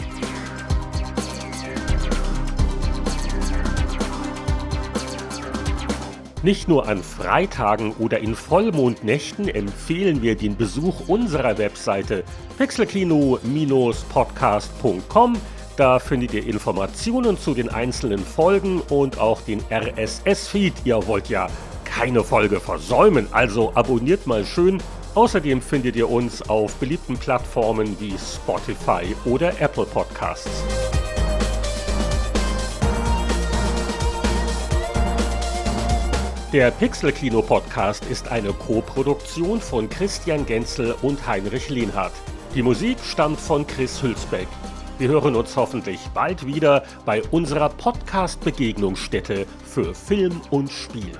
[6.44, 12.22] Nicht nur an Freitagen oder in Vollmondnächten empfehlen wir den Besuch unserer Webseite
[12.58, 15.36] pixelkino-podcast.com.
[15.76, 20.74] Da findet ihr Informationen zu den einzelnen Folgen und auch den RSS-Feed.
[20.84, 21.48] Ihr wollt ja
[21.92, 24.82] keine Folge versäumen, also abonniert mal schön.
[25.14, 30.64] Außerdem findet ihr uns auf beliebten Plattformen wie Spotify oder Apple Podcasts.
[36.50, 42.12] Der Pixel Kino Podcast ist eine Co-Produktion von Christian Genzel und Heinrich Lehnhardt.
[42.54, 44.48] Die Musik stammt von Chris Hülsbeck.
[44.98, 51.12] Wir hören uns hoffentlich bald wieder bei unserer Podcast-Begegnungsstätte für Film und Spiel.